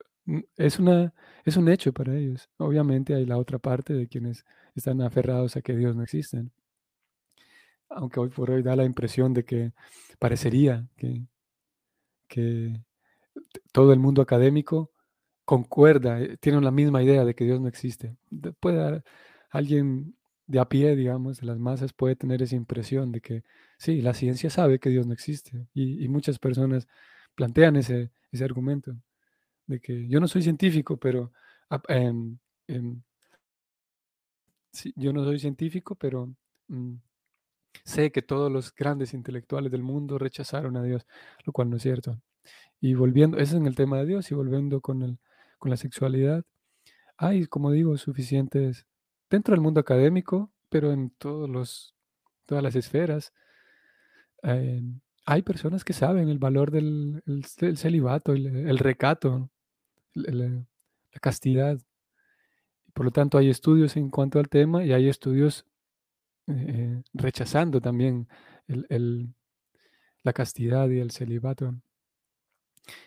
es, 0.56 0.78
una, 0.78 1.14
es 1.44 1.56
un 1.56 1.68
hecho 1.68 1.92
para 1.92 2.16
ellos. 2.16 2.48
Obviamente 2.58 3.14
hay 3.14 3.26
la 3.26 3.38
otra 3.38 3.58
parte 3.58 3.94
de 3.94 4.08
quienes 4.08 4.44
están 4.74 5.00
aferrados 5.02 5.56
a 5.56 5.62
que 5.62 5.76
Dios 5.76 5.96
no 5.96 6.02
existe. 6.02 6.44
Aunque 7.88 8.20
hoy 8.20 8.30
por 8.30 8.50
hoy 8.50 8.62
da 8.62 8.76
la 8.76 8.84
impresión 8.84 9.34
de 9.34 9.44
que 9.44 9.72
parecería 10.18 10.86
que, 10.96 11.26
que 12.28 12.80
todo 13.72 13.92
el 13.92 13.98
mundo 14.00 14.22
académico 14.22 14.90
concuerda, 15.44 16.20
eh, 16.20 16.36
tiene 16.38 16.60
la 16.60 16.70
misma 16.70 17.02
idea 17.02 17.24
de 17.24 17.34
que 17.34 17.44
Dios 17.44 17.60
no 17.60 17.68
existe. 17.68 18.16
Puede 18.60 19.02
alguien 19.50 20.16
de 20.46 20.60
a 20.60 20.68
pie, 20.68 20.96
digamos, 20.96 21.40
de 21.40 21.46
las 21.46 21.58
masas, 21.58 21.92
puede 21.92 22.16
tener 22.16 22.42
esa 22.42 22.56
impresión 22.56 23.12
de 23.12 23.20
que 23.20 23.44
sí, 23.78 24.02
la 24.02 24.14
ciencia 24.14 24.50
sabe 24.50 24.78
que 24.78 24.90
Dios 24.90 25.06
no 25.06 25.12
existe. 25.12 25.66
Y, 25.74 26.08
muchas 26.08 26.38
personas 26.38 26.88
plantean 27.34 27.76
ese, 27.76 28.10
ese 28.32 28.44
argumento 28.44 28.96
de 29.66 29.80
que 29.80 30.08
yo 30.08 30.20
no 30.20 30.28
soy 30.28 30.42
científico, 30.42 30.96
pero 30.96 31.32
em, 31.88 32.38
em, 32.68 33.02
yo 34.96 35.12
no 35.12 35.24
soy 35.24 35.38
científico, 35.38 35.94
pero 35.94 36.34
mm, 36.68 36.94
sé 37.84 38.12
que 38.12 38.22
todos 38.22 38.50
los 38.50 38.74
grandes 38.74 39.14
intelectuales 39.14 39.70
del 39.72 39.82
mundo 39.82 40.18
rechazaron 40.18 40.76
a 40.76 40.82
Dios, 40.82 41.06
lo 41.44 41.52
cual 41.52 41.70
no 41.70 41.76
es 41.76 41.82
cierto. 41.82 42.20
Y 42.80 42.94
volviendo, 42.94 43.38
ese 43.38 43.54
es 43.54 43.60
en 43.60 43.66
el 43.66 43.76
tema 43.76 43.98
de 43.98 44.06
Dios, 44.06 44.30
y 44.30 44.34
volviendo 44.34 44.80
con, 44.80 45.02
el, 45.02 45.18
con 45.58 45.70
la 45.70 45.76
sexualidad, 45.76 46.44
hay, 47.16 47.46
como 47.46 47.70
digo, 47.70 47.96
suficientes, 47.98 48.86
dentro 49.30 49.52
del 49.54 49.62
mundo 49.62 49.80
académico, 49.80 50.52
pero 50.68 50.92
en 50.92 51.10
todos 51.10 51.48
los, 51.48 51.94
todas 52.46 52.64
las 52.64 52.76
esferas, 52.76 53.32
em, 54.42 55.00
hay 55.24 55.42
personas 55.42 55.84
que 55.84 55.92
saben 55.92 56.28
el 56.28 56.38
valor 56.38 56.70
del 56.70 57.22
celibato, 57.76 58.32
el, 58.32 58.78
recato, 58.78 59.50
la 60.14 60.66
castidad. 61.20 61.78
Por 62.92 63.04
lo 63.04 63.10
tanto, 63.10 63.38
hay 63.38 63.48
estudios 63.48 63.96
en 63.96 64.10
cuanto 64.10 64.38
al 64.38 64.48
tema 64.48 64.84
y 64.84 64.92
hay 64.92 65.08
estudios 65.08 65.64
eh, 66.48 67.02
rechazando 67.14 67.80
también 67.80 68.28
la 70.22 70.32
castidad 70.32 70.88
y 70.88 70.98
el 70.98 71.12
celibato. 71.12 71.74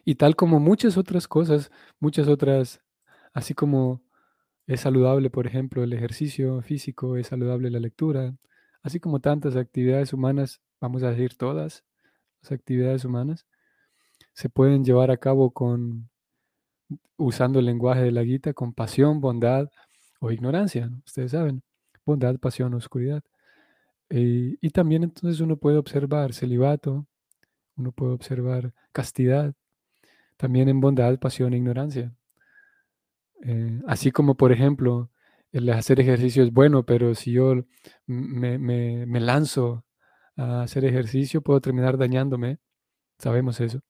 Y 0.05 0.15
tal 0.15 0.35
como 0.37 0.59
muchas 0.59 0.97
otras 0.97 1.27
cosas, 1.27 1.69
muchas 1.99 2.29
otras, 2.29 2.81
así 3.33 3.53
como 3.53 4.01
es 4.67 4.81
saludable, 4.81 5.29
por 5.29 5.47
ejemplo, 5.47 5.83
el 5.83 5.91
ejercicio 5.91 6.61
físico, 6.61 7.17
es 7.17 7.27
saludable 7.27 7.69
la 7.69 7.79
lectura, 7.79 8.35
así 8.81 9.01
como 9.01 9.19
tantas 9.19 9.57
actividades 9.57 10.13
humanas, 10.13 10.61
vamos 10.79 11.03
a 11.03 11.11
decir 11.11 11.35
todas 11.35 11.83
actividades 12.51 13.05
humanas, 13.05 13.45
se 14.33 14.49
pueden 14.49 14.83
llevar 14.85 15.11
a 15.11 15.17
cabo 15.17 15.51
con 15.51 16.09
usando 17.17 17.59
el 17.59 17.65
lenguaje 17.65 18.03
de 18.03 18.11
la 18.11 18.23
guita 18.23 18.53
con 18.53 18.73
pasión, 18.73 19.21
bondad 19.21 19.69
o 20.19 20.31
ignorancia, 20.31 20.89
ustedes 21.05 21.31
saben, 21.31 21.63
bondad, 22.05 22.37
pasión, 22.39 22.73
oscuridad. 22.73 23.23
Eh, 24.09 24.57
y 24.61 24.69
también 24.71 25.03
entonces 25.03 25.39
uno 25.41 25.57
puede 25.57 25.77
observar 25.77 26.33
celibato, 26.33 27.07
uno 27.77 27.91
puede 27.91 28.13
observar 28.13 28.73
castidad, 28.91 29.53
también 30.37 30.69
en 30.69 30.81
bondad, 30.81 31.17
pasión 31.19 31.53
e 31.53 31.57
ignorancia. 31.57 32.13
Eh, 33.43 33.81
así 33.87 34.11
como, 34.11 34.35
por 34.35 34.51
ejemplo, 34.51 35.09
el 35.51 35.69
hacer 35.69 35.99
ejercicio 35.99 36.43
es 36.43 36.51
bueno, 36.51 36.85
pero 36.85 37.15
si 37.15 37.31
yo 37.31 37.55
me, 38.05 38.57
me 38.59 39.19
lanzo 39.19 39.84
a 40.37 40.63
hacer 40.63 40.85
ejercicio, 40.85 41.41
puedo 41.41 41.61
terminar 41.61 41.97
dañándome. 41.97 42.59
Sabemos 43.19 43.61
eso. 43.61 43.81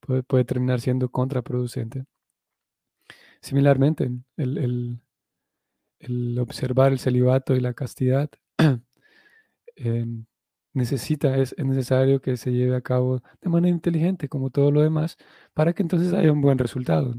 Puede, 0.00 0.44
terminar 0.44 0.80
siendo 0.80 1.10
contraproducente. 1.10 2.06
Similarmente, 3.40 4.10
el, 4.36 5.00
observar 6.40 6.92
el 6.92 6.98
celibato 6.98 7.54
y 7.56 7.60
la 7.60 7.74
castidad 7.74 8.30
em, 9.76 10.26
necesita, 10.72 11.36
es, 11.36 11.54
necesario 11.58 12.20
que 12.20 12.36
se 12.36 12.52
lleve 12.52 12.76
a 12.76 12.80
cabo 12.82 13.22
de 13.40 13.50
manera 13.50 13.74
inteligente, 13.74 14.28
como 14.28 14.50
todo 14.50 14.70
lo 14.72 14.82
demás, 14.82 15.16
para 15.54 15.72
que 15.74 15.82
entonces 15.82 16.12
haya 16.14 16.32
un 16.32 16.40
buen 16.42 16.58
resultado. 16.58 17.14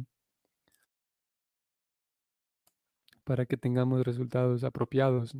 Para 3.23 3.45
que 3.45 3.57
tengamos 3.57 4.03
resultados 4.03 4.63
apropiados. 4.63 5.35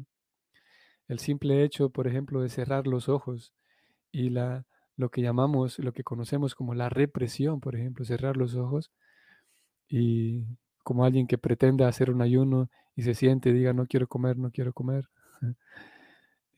El 1.09 1.19
simple 1.19 1.63
hecho, 1.63 1.89
por 1.89 2.07
ejemplo, 2.07 2.41
de 2.41 2.49
cerrar 2.49 2.87
los 2.87 3.09
ojos 3.09 3.51
y 4.11 4.29
la, 4.29 4.65
lo 4.95 5.09
que 5.09 5.21
llamamos, 5.21 5.79
lo 5.79 5.91
que 5.91 6.03
conocemos 6.03 6.55
como 6.55 6.75
la 6.75 6.87
represión, 6.87 7.59
por 7.59 7.75
ejemplo, 7.75 8.05
cerrar 8.05 8.37
los 8.37 8.55
ojos 8.55 8.91
y 9.89 10.45
como 10.83 11.03
alguien 11.03 11.27
que 11.27 11.37
pretenda 11.37 11.87
hacer 11.87 12.11
un 12.11 12.21
ayuno 12.21 12.69
y 12.95 13.01
se 13.01 13.15
siente 13.15 13.51
diga 13.51 13.73
no 13.73 13.87
quiero 13.87 14.07
comer, 14.07 14.37
no 14.37 14.51
quiero 14.51 14.71
comer, 14.71 15.09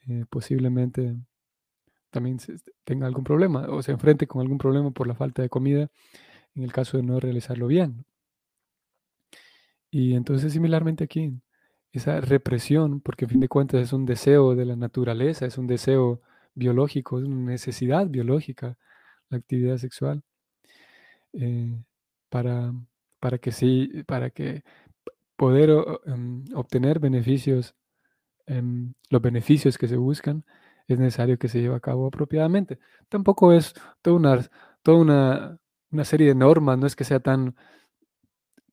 eh, 0.08 0.26
posiblemente 0.30 1.16
también 2.10 2.38
tenga 2.84 3.08
algún 3.08 3.24
problema 3.24 3.68
o 3.70 3.82
se 3.82 3.94
enfrente 3.94 4.28
con 4.28 4.42
algún 4.42 4.58
problema 4.58 4.92
por 4.92 5.08
la 5.08 5.16
falta 5.16 5.42
de 5.42 5.50
comida 5.50 5.90
en 6.56 6.64
el 6.64 6.74
caso 6.74 6.98
de 6.98 7.04
no 7.04 7.20
realizarlo 7.20 7.68
bien. 7.68 8.06
Y 9.90 10.16
entonces 10.16 10.52
similarmente 10.52 11.04
aquí, 11.04 11.32
esa 11.92 12.22
represión, 12.22 13.02
porque 13.02 13.26
en 13.26 13.32
fin 13.32 13.40
de 13.42 13.50
cuentas 13.50 13.82
es 13.82 13.94
un 13.94 14.06
deseo 14.06 14.56
de 14.56 14.66
la 14.66 14.76
naturaleza, 14.76 15.46
es 15.46 15.58
un 15.58 15.68
deseo 15.68 16.22
biológico, 16.56 17.20
es 17.20 17.26
una 17.26 17.52
necesidad 17.52 18.08
biológica 18.08 18.78
la 19.30 19.38
actividad 19.38 19.78
sexual, 19.78 20.24
eh, 21.34 21.84
para 22.30 22.74
para 23.22 23.38
que 23.38 23.52
sí, 23.52 24.04
para 24.08 24.32
que 24.32 24.64
poder 25.38 25.70
em, 26.06 26.46
obtener 26.56 27.00
beneficios, 27.00 27.76
em, 28.48 28.94
los 29.12 29.22
beneficios 29.22 29.78
que 29.78 29.88
se 29.88 29.98
buscan, 29.98 30.46
es 30.88 31.00
necesario 31.00 31.38
que 31.40 31.50
se 31.50 31.62
lleve 31.62 31.76
a 31.76 31.80
cabo 31.82 32.08
apropiadamente. 32.08 32.80
Tampoco 33.10 33.54
es 33.54 33.74
toda 34.02 34.18
una, 34.18 34.50
toda 34.84 34.98
una, 35.00 35.60
una 35.92 36.06
serie 36.06 36.30
de 36.30 36.36
normas, 36.36 36.78
no 36.80 36.88
es 36.88 36.96
que 36.96 37.06
sea 37.06 37.20
tan, 37.22 37.56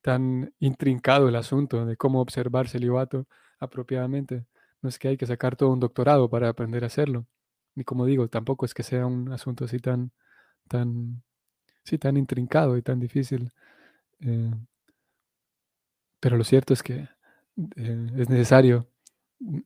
tan 0.01 0.53
intrincado 0.59 1.29
el 1.29 1.35
asunto 1.35 1.85
de 1.85 1.97
cómo 1.97 2.21
observar 2.21 2.67
celibato 2.69 3.27
apropiadamente. 3.59 4.45
No 4.81 4.89
es 4.89 4.99
que 4.99 5.09
hay 5.09 5.17
que 5.17 5.25
sacar 5.27 5.55
todo 5.55 5.69
un 5.71 5.79
doctorado 5.79 6.29
para 6.29 6.49
aprender 6.49 6.83
a 6.83 6.87
hacerlo. 6.87 7.27
Ni 7.75 7.83
como 7.83 8.05
digo, 8.05 8.27
tampoco 8.29 8.65
es 8.65 8.73
que 8.73 8.83
sea 8.83 9.05
un 9.05 9.31
asunto 9.31 9.65
así 9.65 9.79
tan, 9.79 10.11
tan, 10.69 11.23
sí, 11.85 11.97
tan 11.99 12.17
intrincado 12.17 12.77
y 12.77 12.81
tan 12.83 12.99
difícil 12.99 13.51
eh, 14.21 14.51
pero 16.19 16.37
lo 16.37 16.43
cierto 16.43 16.73
es 16.73 16.83
que 16.83 17.07
eh, 17.75 18.07
es 18.17 18.29
necesario, 18.29 18.87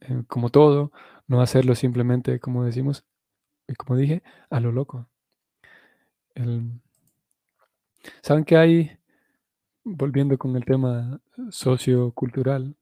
eh, 0.02 0.24
como 0.28 0.50
todo, 0.50 0.91
no 1.28 1.41
hacerlo 1.41 1.76
simplemente, 1.76 2.39
como 2.39 2.65
decimos, 2.65 3.06
y 3.67 3.76
como 3.76 3.98
dije, 3.98 4.24
a 4.50 4.60
lo 4.60 4.72
loco. 4.72 5.10
¿Saben 8.22 8.43
que 8.43 8.58
hay, 8.58 8.98
volviendo 9.84 10.38
con 10.38 10.56
el 10.56 10.65
tema 10.65 11.19
sociocultural 11.50 12.76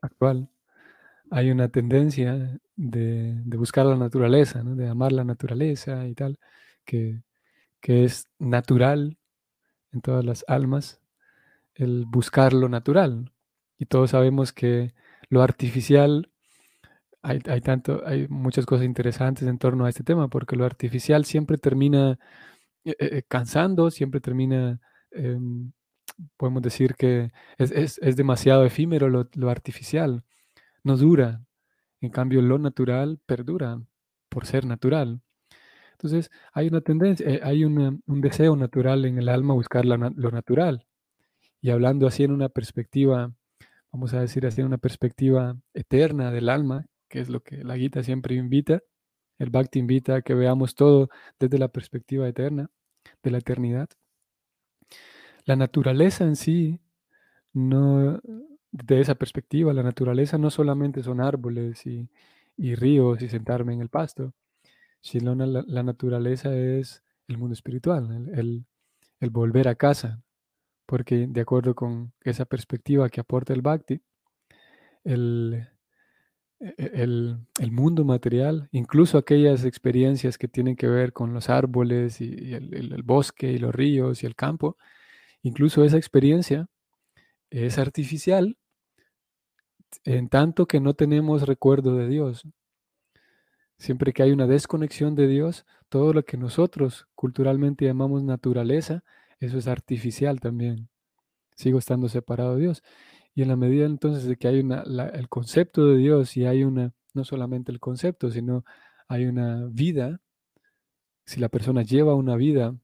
actual, 0.00 0.48
hay 1.30 1.50
una 1.50 1.68
tendencia 1.68 2.60
de, 2.76 3.42
buscar 3.56 3.86
la 3.86 3.96
naturaleza, 3.96 4.62
de 4.64 4.88
amar 4.88 5.12
la 5.12 5.24
naturaleza 5.24 6.06
y 6.06 6.14
tal, 6.14 6.38
que, 6.84 7.22
que 7.80 8.04
es 8.04 8.28
natural 8.38 9.18
en 9.92 10.00
todas 10.00 10.24
las 10.24 10.44
almas, 10.48 11.00
el 11.74 12.04
buscar 12.06 12.52
lo 12.52 12.68
natural. 12.68 13.32
Y 13.78 13.86
todos 13.86 14.10
sabemos 14.10 14.52
que 14.52 14.94
lo 15.28 15.42
artificial, 15.42 16.30
hay, 17.22 17.40
tanto, 17.60 18.02
hay 18.06 18.26
muchas 18.28 18.66
cosas 18.66 18.86
interesantes 18.86 19.46
en 19.46 19.58
torno 19.58 19.84
a 19.84 19.88
este 19.90 20.04
tema, 20.04 20.28
porque 20.28 20.56
lo 20.56 20.64
artificial 20.64 21.24
siempre 21.24 21.58
termina 21.58 22.18
eh, 22.84 22.96
eh, 22.98 23.22
cansando, 23.28 23.90
siempre 23.90 24.20
termina, 24.20 24.80
em, 25.12 25.72
podemos 26.36 26.62
decir 26.62 26.94
que 26.94 27.30
es, 27.58 28.16
demasiado 28.16 28.64
efímero 28.64 29.08
lo, 29.08 29.50
artificial, 29.50 30.24
no 30.84 30.96
dura. 30.96 31.42
En 32.00 32.10
cambio, 32.10 32.42
lo 32.42 32.58
natural 32.58 33.18
perdura 33.26 33.80
por 34.28 34.46
ser 34.46 34.64
natural. 34.64 35.20
Entonces, 35.92 36.30
hay 36.52 36.68
una 36.68 36.80
tendencia, 36.80 37.28
eh, 37.28 37.40
hay 37.42 37.64
un 37.64 38.02
deseo 38.06 38.56
natural 38.56 39.04
en 39.04 39.18
el 39.18 39.28
alma 39.28 39.54
buscar 39.54 39.84
lo 39.84 39.98
natural. 39.98 40.86
Y 41.60 41.70
hablando 41.70 42.06
así 42.06 42.24
en 42.24 42.32
una 42.32 42.48
perspectiva, 42.48 43.32
vamos 43.92 44.14
a 44.14 44.20
decir 44.20 44.46
así, 44.46 44.60
en 44.60 44.68
una 44.68 44.78
perspectiva 44.78 45.56
eterna 45.74 46.30
del 46.30 46.48
alma, 46.48 46.86
que 47.08 47.20
es 47.20 47.28
lo 47.28 47.42
que 47.42 47.64
la 47.64 47.76
Gita 47.76 48.02
siempre 48.02 48.34
invita, 48.36 48.80
el 49.38 49.50
Bhakti 49.50 49.78
invita 49.78 50.16
a 50.16 50.22
que 50.22 50.34
veamos 50.34 50.74
todo 50.74 51.08
desde 51.38 51.58
la 51.58 51.68
perspectiva 51.68 52.28
eterna, 52.28 52.70
de 53.22 53.30
la 53.30 53.38
eternidad. 53.38 53.88
La 55.44 55.56
naturaleza 55.56 56.24
en 56.24 56.36
sí, 56.36 56.80
no, 57.52 58.20
de 58.72 59.00
esa 59.00 59.14
perspectiva, 59.14 59.72
la 59.72 59.82
naturaleza 59.82 60.38
no 60.38 60.50
solamente 60.50 61.02
son 61.02 61.20
árboles 61.20 61.84
y, 61.86 62.08
ríos 62.56 63.22
y 63.22 63.28
sentarme 63.28 63.72
en 63.72 63.80
el 63.80 63.88
pasto, 63.88 64.34
sino 65.00 65.34
la, 65.34 65.82
naturaleza 65.82 66.54
es 66.54 67.02
el 67.28 67.38
mundo 67.38 67.54
espiritual, 67.54 68.28
el 68.34 69.30
volver 69.30 69.68
a 69.68 69.74
casa, 69.74 70.22
porque 70.90 71.26
de 71.28 71.40
acuerdo 71.40 71.74
con 71.74 72.12
esa 72.24 72.44
perspectiva 72.44 73.08
que 73.08 73.20
aporta 73.20 73.52
el 73.52 73.62
Bhakti, 73.62 74.00
el, 75.04 75.68
e, 76.58 76.74
e, 76.76 77.02
el, 77.02 77.70
mundo 77.70 78.04
material, 78.04 78.68
incluso 78.72 79.16
aquellas 79.16 79.64
experiencias 79.64 80.36
que 80.36 80.48
tienen 80.48 80.76
que 80.76 80.88
ver 80.88 81.12
con 81.12 81.32
los 81.32 81.48
árboles 81.48 82.20
y, 82.20 82.54
el, 82.54 83.02
bosque 83.04 83.52
y 83.52 83.58
los 83.58 83.74
ríos 83.74 84.22
y 84.22 84.26
el 84.26 84.34
campo, 84.34 84.76
incluso 85.42 85.84
esa 85.84 85.96
experiencia 85.96 86.68
es 87.50 87.78
artificial 87.78 88.56
en 90.04 90.28
tanto 90.28 90.66
que 90.66 90.80
no 90.80 90.94
tenemos 90.94 91.42
recuerdo 91.42 91.96
de 91.96 92.08
Dios. 92.08 92.42
Siempre 93.78 94.12
que 94.12 94.22
hay 94.22 94.30
una 94.30 94.46
desconexión 94.46 95.14
de 95.14 95.26
Dios, 95.26 95.66
todo 95.88 96.12
lo 96.12 96.24
que 96.24 96.36
nosotros 96.36 97.08
culturalmente 97.14 97.86
llamamos 97.86 98.22
naturaleza 98.22 99.02
eso 99.40 99.56
es 99.56 99.66
artificial 99.66 100.38
también. 100.38 100.88
Sigo 101.56 101.78
estando 101.78 102.08
separado 102.08 102.56
de 102.56 102.62
Dios. 102.62 102.82
Y 103.34 103.42
en 103.42 103.48
la 103.48 103.56
medida 103.56 103.86
entonces 103.86 104.24
de 104.24 104.36
que 104.36 104.48
hay 104.48 104.60
una, 104.60 104.82
el 104.82 105.28
concepto 105.28 105.86
de 105.86 105.96
Dios 105.96 106.36
y 106.36 106.44
hay 106.44 106.62
una, 106.62 106.92
no 107.14 107.24
solamente 107.24 107.72
el 107.72 107.80
concepto, 107.80 108.30
sino 108.30 108.64
hay 109.08 109.26
una 109.26 109.66
vida, 109.70 110.20
si 111.24 111.40
la 111.40 111.48
persona 111.48 111.82
lleva 111.82 112.14
una 112.14 112.36
vida 112.36 112.76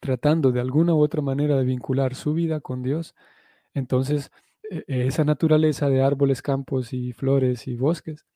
tratando 0.00 0.52
de 0.52 0.60
alguna 0.60 0.94
u 0.94 1.00
otra 1.00 1.22
manera 1.22 1.56
de 1.56 1.64
vincular 1.64 2.14
su 2.14 2.34
vida 2.34 2.60
con 2.60 2.82
Dios, 2.82 3.14
entonces 3.74 4.30
e, 4.70 4.84
e, 4.88 5.06
esa 5.06 5.24
naturaleza 5.24 5.88
de 5.88 6.02
árboles, 6.02 6.42
campos 6.42 6.92
y 6.92 7.12
flores 7.12 7.68
y 7.68 7.76
bosques, 7.76 8.26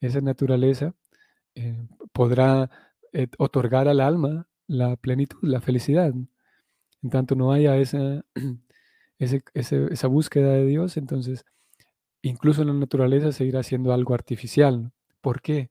esa 0.00 0.20
naturaleza 0.20 0.94
eh, 1.54 1.76
podrá 2.12 2.70
eh, 3.12 3.28
otorgar 3.38 3.88
al 3.88 4.00
alma 4.00 4.48
la 4.66 4.96
plenitud, 4.96 5.38
la 5.42 5.60
felicidad. 5.60 6.12
En 7.02 7.10
tanto 7.10 7.34
no 7.34 7.52
haya 7.52 7.76
esa, 7.76 8.24
esa 9.18 10.06
búsqueda 10.08 10.52
de 10.54 10.66
Dios, 10.66 10.96
entonces 10.96 11.44
incluso 12.22 12.64
la 12.64 12.72
naturaleza 12.74 13.32
seguirá 13.32 13.62
siendo 13.62 13.92
algo 13.92 14.14
artificial. 14.14 14.92
¿Por 15.20 15.42
qué? 15.42 15.70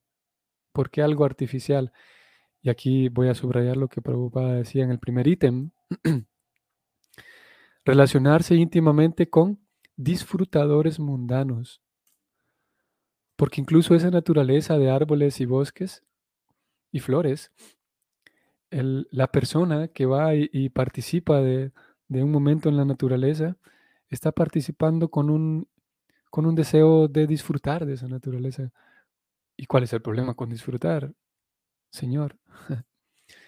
¿Por 0.74 0.90
qué 0.90 1.02
algo 1.02 1.26
artificial? 1.26 1.92
Y 2.62 2.70
aquí 2.70 3.10
voy 3.10 3.30
a 3.30 3.36
subrayar 3.36 3.78
lo 3.78 3.88
que 3.88 4.02
Prabhupada 4.02 4.54
decía 4.54 4.84
en 4.84 4.92
el 4.92 5.00
primer 5.00 5.28
ítem. 5.28 5.72
Relacionarse 7.86 8.56
íntimamente 8.56 9.30
con 9.30 9.60
disfrutadores 9.96 11.00
mundanos. 11.00 11.82
Porque 13.36 13.62
incluso 13.62 13.96
esa 13.96 14.12
naturaleza 14.12 14.78
de 14.78 14.90
árboles 14.90 15.40
y 15.40 15.46
bosques 15.46 16.04
y 16.92 17.00
flores, 17.00 17.52
la 18.70 19.28
persona 19.28 19.88
que 19.88 20.06
va 20.06 20.36
y, 20.36 20.70
participa 20.70 21.42
de, 21.42 21.72
un 22.10 22.32
momento 22.32 22.68
en 22.70 22.78
la 22.78 22.86
naturaleza, 22.86 23.58
está 24.10 24.32
participando 24.32 25.10
con 25.10 25.30
un, 25.30 25.68
con 26.30 26.46
un 26.46 26.56
deseo 26.56 27.08
de 27.08 27.28
disfrutar 27.28 27.86
de 27.86 27.94
esa 27.94 28.08
naturaleza. 28.08 28.72
¿Y 29.56 29.66
cuál 29.66 29.84
es 29.84 29.94
el 29.94 30.02
problema 30.02 30.34
con 30.34 30.50
disfrutar? 30.50 31.14
Señor, 31.92 32.38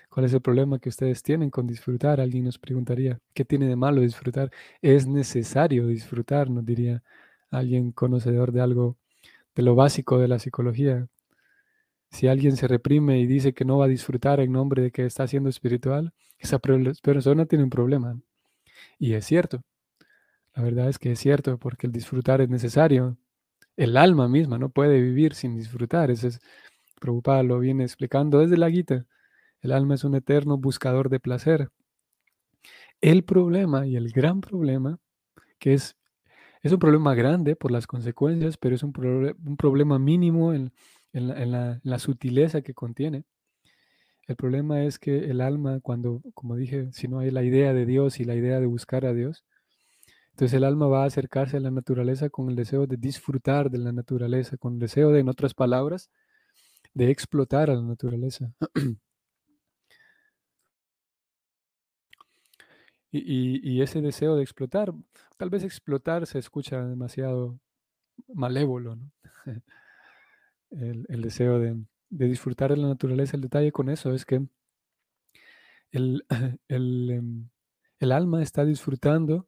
¿cuál 0.09 0.25
es 0.25 0.33
el 0.33 0.41
problema 0.41 0.79
que 0.79 0.89
ustedes 0.89 1.23
tienen 1.23 1.49
con 1.49 1.67
disfrutar? 1.67 2.21
Alguien 2.21 2.45
nos 2.45 2.59
preguntaría, 2.59 3.19
¿qué 3.33 3.45
tiene 3.45 3.67
de 3.67 3.75
malo 3.75 4.01
disfrutar? 4.01 4.51
Es 4.81 5.07
necesario 5.07 5.87
disfrutar, 5.87 6.49
nos 6.49 6.65
diría 6.65 7.03
alguien 7.51 7.91
conocedor 7.91 8.51
de 8.51 8.61
algo, 8.61 8.97
de 9.55 9.63
lo 9.63 9.75
básico 9.75 10.19
de 10.19 10.27
la 10.29 10.39
psicología. 10.39 11.07
Si 12.11 12.27
alguien 12.27 12.57
se 12.57 12.67
reprime 12.67 13.19
y 13.19 13.25
dice 13.25 13.53
que 13.53 13.65
no 13.65 13.77
va 13.77 13.85
a 13.85 13.87
disfrutar 13.87 14.39
en 14.39 14.51
nombre 14.51 14.81
de 14.81 14.91
que 14.91 15.05
está 15.05 15.27
siendo 15.27 15.49
espiritual, 15.49 16.13
esa 16.37 16.59
persona 16.59 17.45
tiene 17.45 17.63
un 17.63 17.69
problema. 17.69 18.19
Y 18.99 19.13
es 19.13 19.25
cierto. 19.25 19.61
La 20.55 20.63
verdad 20.63 20.89
es 20.89 20.99
que 20.99 21.11
es 21.13 21.19
cierto, 21.19 21.57
porque 21.57 21.87
el 21.87 21.93
disfrutar 21.93 22.41
es 22.41 22.49
necesario. 22.49 23.17
El 23.77 23.97
alma 23.97 24.27
misma 24.29 24.57
no 24.59 24.69
puede 24.69 25.01
vivir 25.01 25.35
sin 25.35 25.55
disfrutar. 25.57 26.11
Eso 26.11 26.27
es, 26.29 26.39
Prabhupada 27.01 27.41
lo 27.41 27.59
viene 27.59 27.83
explicando 27.83 28.39
desde 28.39 28.57
la 28.57 28.69
Gita. 28.69 29.05
El 29.59 29.71
alma 29.71 29.95
es 29.95 30.03
un 30.03 30.15
eterno 30.15 30.57
buscador 30.57 31.09
de 31.09 31.19
placer. 31.19 31.69
El 33.01 33.23
problema 33.23 33.87
y 33.87 33.95
el 33.95 34.11
gran 34.11 34.39
problema, 34.39 34.99
que 35.59 35.73
es, 35.73 35.97
es 36.61 36.71
un 36.71 36.79
problema 36.79 37.15
grande 37.15 37.55
por 37.55 37.71
las 37.71 37.87
consecuencias, 37.87 38.57
pero 38.57 38.75
es 38.75 38.83
un, 38.83 38.93
un 39.43 39.57
problema 39.57 39.97
mínimo 39.97 40.53
en, 40.53 40.71
la, 41.13 41.99
sutileza 41.99 42.61
que 42.61 42.75
contiene. 42.75 43.23
El 44.27 44.35
problema 44.35 44.83
es 44.83 44.99
que 44.99 45.31
el 45.31 45.41
alma, 45.41 45.79
cuando, 45.81 46.21
como 46.35 46.55
dije, 46.55 46.91
si 46.93 47.07
no 47.07 47.19
hay 47.19 47.31
la 47.31 47.43
idea 47.43 47.73
de 47.73 47.87
Dios 47.87 48.19
y 48.19 48.25
la 48.25 48.35
idea 48.35 48.59
de 48.59 48.67
buscar 48.67 49.05
a 49.05 49.13
Dios, 49.13 49.43
entonces 50.31 50.55
el 50.55 50.63
alma 50.63 50.87
va 50.87 51.03
a 51.03 51.07
acercarse 51.07 51.57
a 51.57 51.59
la 51.59 51.71
naturaleza 51.71 52.29
con 52.29 52.49
el 52.49 52.55
deseo 52.55 52.85
de 52.85 52.97
disfrutar 52.97 53.71
de 53.71 53.79
la 53.79 53.91
naturaleza, 53.91 54.57
con 54.57 54.73
el 54.73 54.79
deseo 54.79 55.11
de, 55.11 55.19
en 55.19 55.29
otras 55.29 55.55
palabras, 55.55 56.11
de 56.93 57.09
explotar 57.11 57.69
a 57.69 57.75
la 57.75 57.81
naturaleza. 57.81 58.53
y, 63.11 63.81
ese 63.81 64.01
deseo 64.01 64.35
de 64.35 64.43
explotar, 64.43 64.93
tal 65.37 65.49
vez 65.49 65.63
explotar 65.63 66.25
se 66.27 66.39
escucha 66.39 66.85
demasiado 66.85 67.59
malévolo, 68.33 68.95
¿no? 68.95 69.11
el, 70.71 71.21
deseo 71.21 71.59
de, 71.59 71.77
disfrutar 72.09 72.71
de 72.71 72.77
la 72.77 72.87
naturaleza. 72.87 73.35
El 73.35 73.41
detalle 73.41 73.71
con 73.71 73.89
eso 73.89 74.13
es 74.13 74.25
que 74.25 74.45
el, 75.91 76.25
em, 76.69 77.49
el 77.99 78.11
alma 78.11 78.41
está 78.41 78.65
disfrutando 78.65 79.47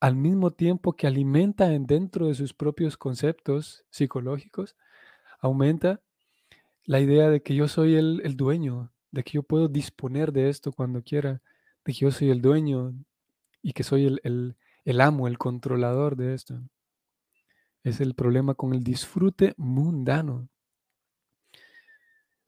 al 0.00 0.16
mismo 0.16 0.50
tiempo 0.50 0.94
que 0.94 1.06
alimenta 1.06 1.68
dentro 1.68 2.26
de 2.26 2.34
sus 2.34 2.52
propios 2.54 2.96
conceptos 2.96 3.84
psicológicos, 3.88 4.76
aumenta 5.38 6.00
la 6.84 7.00
idea 7.00 7.30
de 7.30 7.42
que 7.42 7.54
yo 7.54 7.68
soy 7.68 7.96
el, 7.96 8.36
dueño, 8.36 8.92
de 9.10 9.22
que 9.22 9.32
yo 9.32 9.42
puedo 9.42 9.68
disponer 9.68 10.32
de 10.32 10.48
esto 10.48 10.72
cuando 10.72 11.02
quiera, 11.02 11.42
de 11.84 11.92
que 11.92 12.00
yo 12.00 12.10
soy 12.10 12.30
el 12.30 12.42
dueño 12.42 12.94
y 13.62 13.72
que 13.72 13.84
soy 13.84 14.06
el, 14.22 14.56
el 14.84 15.00
amo, 15.00 15.28
el 15.28 15.38
controlador 15.38 16.16
de 16.16 16.34
esto. 16.34 16.60
Es 17.84 18.00
el 18.00 18.14
problema 18.14 18.54
con 18.54 18.74
el 18.74 18.82
disfrute 18.82 19.54
mundano. 19.56 20.48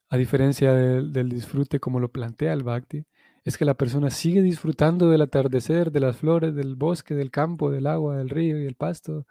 A 0.09 0.17
diferencia 0.17 0.73
del, 0.73 1.29
disfrute 1.29 1.81
como 1.81 1.99
lo 1.99 2.11
plantea 2.11 2.53
el 2.53 2.63
Bhakti, 2.63 3.05
es 3.45 3.59
que 3.59 3.65
la 3.65 3.75
persona 3.75 4.11
sigue 4.11 4.43
disfrutando 4.43 5.11
del 5.11 5.23
atardecer, 5.23 5.91
de 5.91 6.01
las 6.01 6.17
flores, 6.17 6.55
del 6.55 6.77
bosque, 6.77 7.15
del 7.15 7.31
campo, 7.31 7.71
del 7.71 7.87
agua, 7.87 8.17
del 8.17 8.31
río 8.31 8.61
y 8.63 8.67
el 8.67 8.77
pasto. 8.77 9.27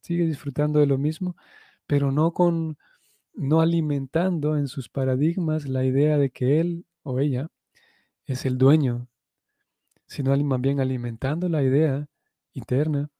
Sigue 0.00 0.24
disfrutando 0.26 0.78
de 0.80 0.86
lo 0.86 0.96
mismo, 0.96 1.36
pero 1.86 2.12
no 2.12 2.32
con, 2.32 2.78
no 3.38 3.60
alimentando 3.60 4.56
en 4.56 4.66
sus 4.66 4.88
paradigmas 4.88 5.68
la 5.68 5.84
idea 5.84 6.18
de 6.18 6.30
que 6.30 6.60
él 6.60 6.86
o 7.04 7.20
ella 7.20 7.48
es 8.26 8.44
el 8.44 8.58
dueño, 8.58 9.08
sino 10.06 10.36
más 10.36 10.60
bien 10.60 10.80
alimentando 10.80 11.48
la 11.48 11.62
idea 11.62 12.08
interna 12.52 13.10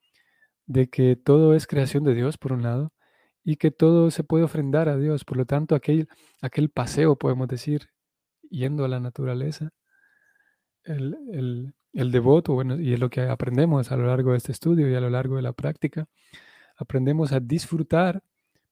de 0.67 0.89
que 0.89 1.17
todo 1.17 1.55
es 1.55 1.67
creación 1.67 2.05
de 2.05 2.15
Dios, 2.15 2.37
por 2.37 2.53
un 2.53 2.63
lado, 2.63 2.93
y 3.45 3.57
que 3.57 3.71
todo 3.71 4.11
se 4.11 4.25
puede 4.25 4.45
ofrendar 4.45 4.89
a 4.89 4.97
Dios. 4.97 5.25
Por 5.25 5.39
lo 5.39 5.47
tanto, 5.47 5.75
aquel, 5.75 6.09
aquel 6.43 6.69
paseo, 6.69 7.17
podemos 7.17 7.49
decir, 7.49 7.89
yendo 8.51 8.85
a 8.85 8.89
la 8.89 9.01
naturaleza, 9.01 9.71
el, 10.85 11.75
el 11.93 12.13
devoto, 12.13 12.55
bueno, 12.55 12.81
y 12.81 12.93
es 12.93 13.01
lo 13.01 13.09
que 13.09 13.23
aprendemos 13.23 13.93
a 13.93 13.97
lo 13.97 14.07
largo 14.07 14.33
de 14.33 14.39
este 14.39 14.53
estudio 14.53 14.91
y 14.91 14.95
a 14.95 15.01
lo 15.01 15.11
largo 15.11 15.37
de 15.37 15.43
la 15.43 15.53
práctica, 15.53 16.07
aprendemos 16.77 17.33
a 17.33 17.41
disfrutar 17.41 18.23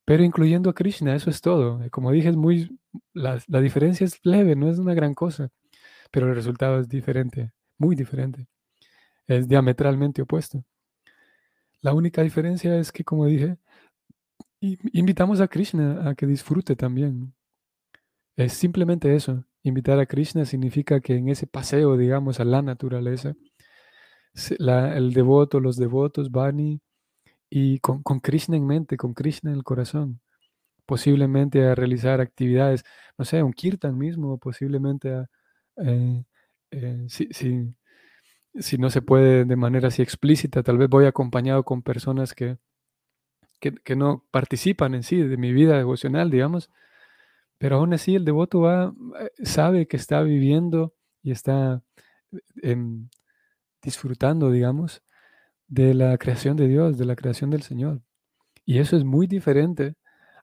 pero 0.06 0.22
incluyendo 0.24 0.70
a 0.70 0.74
Krishna, 0.74 1.16
eso 1.16 1.30
es 1.30 1.40
todo. 1.42 1.82
Eh, 1.82 1.90
como 1.90 2.12
dije, 2.12 2.30
es 2.30 2.36
muy, 2.36 2.78
la, 3.12 3.40
la, 3.48 3.60
diferencia 3.60 4.06
es 4.06 4.20
leve, 4.24 4.56
no 4.56 4.70
es 4.70 4.78
una 4.78 4.94
gran 4.94 5.14
cosa, 5.14 5.50
pero 6.12 6.28
el 6.28 6.36
resultado 6.36 6.80
es 6.80 6.88
diferente, 6.88 7.52
muy 7.78 7.96
diferente. 7.96 8.46
Es 9.26 9.48
diametralmente 9.48 10.22
opuesto. 10.22 10.64
La 11.82 11.92
única 11.92 12.22
diferencia 12.22 12.78
es 12.78 12.92
que, 12.92 13.04
como 13.04 13.26
dije, 13.26 13.58
invitamos 14.60 15.40
a 15.40 15.48
Krishna 15.48 16.08
a 16.08 16.14
que 16.14 16.26
disfrute 16.26 16.76
también. 16.76 17.34
Es 18.36 18.52
simplemente 18.54 19.14
eso. 19.14 19.44
Invitar 19.64 19.98
a 19.98 20.06
Krishna 20.06 20.44
significa 20.44 21.00
que 21.00 21.16
en 21.16 21.28
ese 21.28 21.46
paseo, 21.48 21.96
digamos, 21.96 22.38
a 22.38 22.44
la 22.44 22.62
naturaleza, 22.62 23.34
el 24.58 25.12
devoto, 25.12 25.60
los 25.60 25.76
devotos 25.76 26.30
van 26.30 26.60
y 26.60 26.80
y 27.50 27.78
con, 27.80 28.02
Krishna 28.20 28.56
en 28.56 28.66
mente, 28.66 28.96
con 28.96 29.14
Krishna 29.14 29.50
en 29.50 29.56
el 29.56 29.64
corazón. 29.64 30.20
Posiblemente 30.86 31.66
a 31.66 31.74
realizar 31.74 32.20
actividades, 32.20 32.84
no 33.18 33.24
sé, 33.24 33.42
un 33.42 33.52
kirtan 33.52 33.98
mismo, 33.98 34.38
posiblemente 34.38 35.26
eh, 35.76 36.24
eh, 36.70 37.06
si, 37.08 37.28
si, 37.32 38.78
no 38.78 38.90
se 38.90 39.02
puede 39.02 39.44
de 39.44 39.56
manera 39.56 39.88
así 39.88 40.02
explícita, 40.02 40.62
tal 40.62 40.78
vez 40.78 40.88
voy 40.88 41.06
acompañado 41.06 41.64
con 41.64 41.82
personas 41.82 42.34
que, 42.34 42.58
que, 43.60 43.96
no 43.96 44.24
participan 44.30 44.94
en 44.94 45.02
sí 45.02 45.16
de 45.16 45.36
mi 45.36 45.52
vida 45.52 45.76
devocional, 45.76 46.30
digamos, 46.30 46.70
pero 47.58 47.76
aún 47.76 47.94
así 47.94 48.14
el 48.14 48.24
devoto 48.24 48.60
va, 48.60 48.94
eh, 49.20 49.30
sabe 49.44 49.86
que 49.88 49.96
está 49.96 50.22
viviendo 50.22 50.94
y 51.22 51.32
está 51.32 51.82
em, 52.62 53.08
disfrutando, 53.82 54.50
digamos, 54.50 55.02
de 55.68 55.94
la 55.94 56.16
creación 56.18 56.56
de 56.56 56.68
Dios, 56.68 56.98
de 56.98 57.04
la 57.04 57.16
creación 57.16 57.50
del 57.50 57.62
Señor. 57.62 58.02
Y 58.64 58.78
eso 58.78 58.96
es 58.96 59.04
muy 59.04 59.26
diferente 59.26 59.94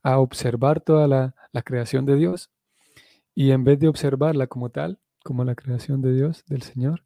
a 0.02 0.20
observar 0.20 0.82
toda 0.82 1.08
la, 1.08 1.36
creación 1.64 2.06
de 2.06 2.16
Dios 2.16 2.50
y 3.36 3.52
en 3.52 3.64
vez 3.64 3.80
de 3.80 3.88
observarla 3.88 4.48
como 4.48 4.70
tal, 4.70 5.00
como 5.24 5.44
la 5.44 5.56
creación 5.56 6.02
de 6.02 6.14
Dios, 6.14 6.44
del 6.48 6.64
Señor, 6.64 7.04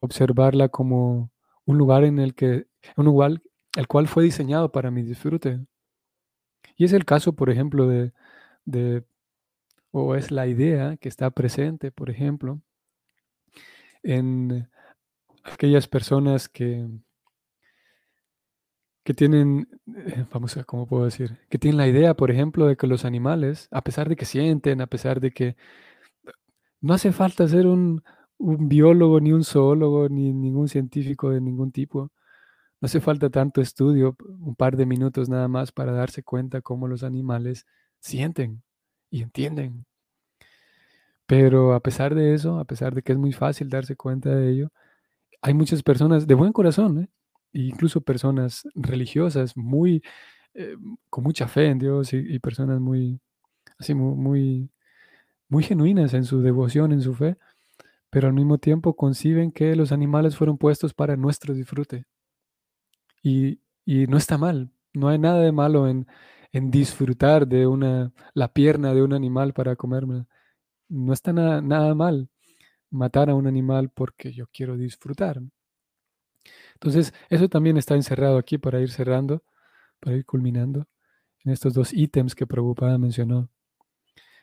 observarla 0.00 0.68
como 0.68 1.30
un 1.64 1.78
lugar 1.78 2.04
en 2.04 2.18
el 2.18 2.34
que, 2.34 2.66
un 2.96 3.06
lugar 3.06 3.40
el 3.76 3.88
cual 3.88 4.08
fue 4.08 4.24
diseñado 4.24 4.70
para 4.72 4.90
mi 4.90 5.02
disfrute. 5.02 5.60
Y 6.76 6.84
es 6.84 6.92
el 6.92 7.04
caso, 7.04 7.34
por 7.34 7.50
ejemplo, 7.50 7.88
de, 7.88 8.12
de 8.64 9.04
o 9.90 10.14
es 10.14 10.30
la 10.30 10.46
idea 10.46 10.96
que 10.96 11.08
está 11.08 11.30
presente, 11.30 11.90
por 11.92 12.10
ejemplo, 12.10 12.60
en 14.02 14.68
aquellas 15.44 15.88
personas 15.88 16.48
que 16.48 16.88
que 19.04 19.14
tienen, 19.14 19.68
eh, 19.96 20.24
vamos 20.32 20.56
a, 20.56 20.64
¿cómo 20.64 20.86
puedo 20.86 21.04
decir? 21.04 21.38
Que 21.50 21.58
tienen 21.58 21.78
la 21.78 21.88
idea, 21.88 22.14
por 22.14 22.30
ejemplo, 22.30 22.66
de 22.66 22.76
que 22.76 22.86
los 22.86 23.04
animales, 23.04 23.68
a 23.70 23.82
pesar 23.82 24.08
de 24.08 24.16
que 24.16 24.24
sienten, 24.24 24.80
a 24.80 24.86
pesar 24.86 25.20
de 25.20 25.32
que 25.32 25.56
no 26.80 26.94
hace 26.94 27.12
falta 27.12 27.46
ser 27.48 27.66
un, 27.66 28.02
un 28.38 28.68
biólogo, 28.68 29.20
ni 29.20 29.32
un 29.32 29.44
zoólogo, 29.44 30.08
ni 30.08 30.32
ningún 30.32 30.68
científico 30.68 31.30
de 31.30 31.40
ningún 31.40 31.72
tipo. 31.72 32.10
No 32.80 32.86
hace 32.86 33.00
falta 33.00 33.30
tanto 33.30 33.60
estudio, 33.60 34.16
un 34.40 34.56
par 34.56 34.76
de 34.76 34.86
minutos 34.86 35.28
nada 35.28 35.48
más 35.48 35.72
para 35.72 35.92
darse 35.92 36.22
cuenta 36.24 36.62
cómo 36.62 36.88
los 36.88 37.04
animales 37.04 37.66
sienten 38.00 38.62
y 39.10 39.22
entienden. 39.22 39.86
Pero 41.26 41.74
a 41.74 41.80
pesar 41.80 42.14
de 42.14 42.34
eso, 42.34 42.58
a 42.58 42.64
pesar 42.64 42.94
de 42.94 43.02
que 43.02 43.12
es 43.12 43.18
muy 43.18 43.32
fácil 43.32 43.68
darse 43.70 43.96
cuenta 43.96 44.30
de 44.30 44.50
ello, 44.50 44.72
hay 45.42 45.54
muchas 45.54 45.82
personas 45.82 46.26
de 46.26 46.34
buen 46.34 46.52
corazón, 46.52 47.00
¿eh? 47.04 47.08
Incluso 47.52 48.00
personas 48.00 48.66
religiosas, 48.74 49.56
muy, 49.56 50.02
eh, 50.54 50.76
con 51.10 51.24
mucha 51.24 51.48
fe 51.48 51.66
en 51.66 51.78
Dios 51.78 52.12
y, 52.12 52.38
personas 52.38 52.80
muy, 52.80 53.20
así, 53.78 53.94
muy, 53.94 54.70
muy 55.48 55.62
genuinas 55.64 56.14
en 56.14 56.24
su 56.24 56.42
devoción, 56.42 56.92
en 56.92 57.02
su 57.02 57.14
fe, 57.14 57.36
pero 58.10 58.28
al 58.28 58.34
mismo 58.34 58.58
tiempo 58.58 58.96
conciben 58.96 59.52
que 59.52 59.76
los 59.76 59.92
animales 59.92 60.36
fueron 60.36 60.58
puestos 60.58 60.94
para 60.94 61.16
nuestro 61.16 61.54
disfrute. 61.54 62.06
Y, 63.22 63.60
no 63.86 64.16
está 64.16 64.38
mal, 64.38 64.70
no 64.94 65.08
hay 65.08 65.18
nada 65.18 65.40
de 65.40 65.52
malo 65.52 65.88
en, 65.88 66.06
disfrutar 66.52 67.46
de 67.48 67.66
una, 67.66 68.12
la 68.34 68.52
pierna 68.52 68.94
de 68.94 69.02
un 69.02 69.14
animal 69.14 69.54
para 69.54 69.76
comerme. 69.76 70.26
No 70.88 71.12
está 71.12 71.32
nada 71.32 71.94
mal 71.94 72.28
matar 72.90 73.30
a 73.30 73.34
un 73.34 73.46
animal 73.46 73.90
porque 73.90 74.32
yo 74.32 74.46
quiero 74.52 74.76
disfrutar. 74.76 75.40
Entonces, 76.82 77.14
eso 77.30 77.48
también 77.48 77.76
está 77.76 77.94
encerrado 77.94 78.38
aquí 78.38 78.58
para 78.58 78.80
ir 78.80 78.90
cerrando, 78.90 79.44
para 80.00 80.16
ir 80.16 80.26
culminando 80.26 80.88
en 81.44 81.52
estos 81.52 81.74
dos 81.74 81.92
ítems 81.92 82.34
que 82.34 82.44
Prabhupada 82.44 82.98
mencionó. 82.98 83.48